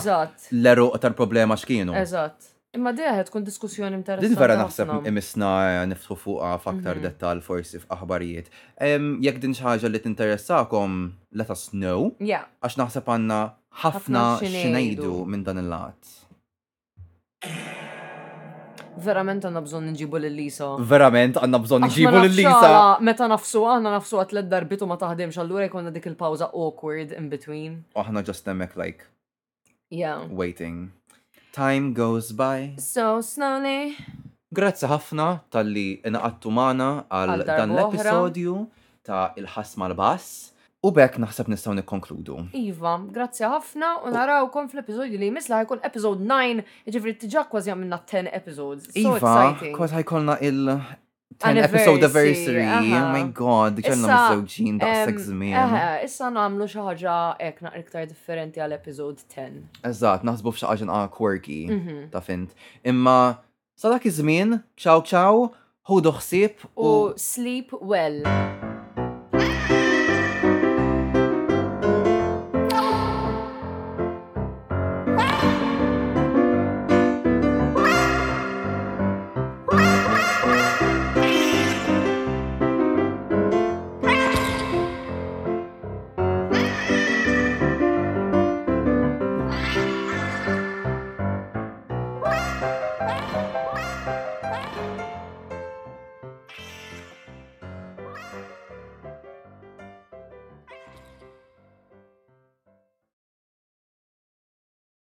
[0.57, 1.99] L-eruq tal-problema xkienu.
[2.01, 2.49] Eżatt.
[2.71, 4.29] Imma diħa għed tkun diskussjoni interessanti.
[4.31, 7.03] Din vera naħseb imisna eh, niftħu fuqa faktar mhm.
[7.07, 8.51] dettal forsi f'aħbarijiet.
[9.27, 10.93] Jekk din xi ħaġa li interessakom
[11.41, 12.13] let us know.
[12.23, 13.39] Għax naħseb għandna
[13.83, 16.15] ħafna xinejdu minn dan il-lat.
[19.01, 20.71] Verament għanna bżon nġibu l-Lisa.
[20.93, 22.79] Verament għanna bżon nġibu l-Lisa.
[23.03, 27.81] Meta nafsu għanna nafsu għat darbitu ma taħdimx għallura jkunna dik il-pawza awkward in between.
[27.99, 29.07] Aħna just like.
[29.91, 30.23] Yeah.
[30.31, 30.91] Waiting.
[31.52, 32.78] Time goes by.
[32.78, 33.98] So slowly.
[34.55, 38.55] Grazzi ħafna tal-li inaqattu mana għal dan l-episodju
[39.06, 40.55] ta' il-ħasma l-bass.
[40.86, 42.36] U bekk naħseb nistgħu nikkonkludu.
[42.56, 47.98] Iva, grazzi ħafna u narawkom fl-episodju li misla ħajkun episode 9, ġivri t-ġa kważi għamilna
[48.10, 48.90] 10 episodes.
[48.94, 49.43] Iva,
[49.74, 50.77] kważ ħajkolna il-
[51.41, 52.65] 10 episode anniversary.
[52.69, 55.77] Oh my god, dik ċanna mizzawġin daqseg zmin.
[56.05, 57.17] Issa namlu xaħġa
[57.49, 59.57] ek naqra iktar differenti għal episode 10.
[59.91, 61.97] Eżat, naħsbu f'xaħġa na' quirky, mhm.
[62.12, 62.53] ta' fint.
[62.85, 63.17] Imma,
[63.75, 65.43] sa dak iż-żmien, ċaw ċaw,
[65.89, 66.93] ħu doħsib u
[67.31, 68.70] sleep well.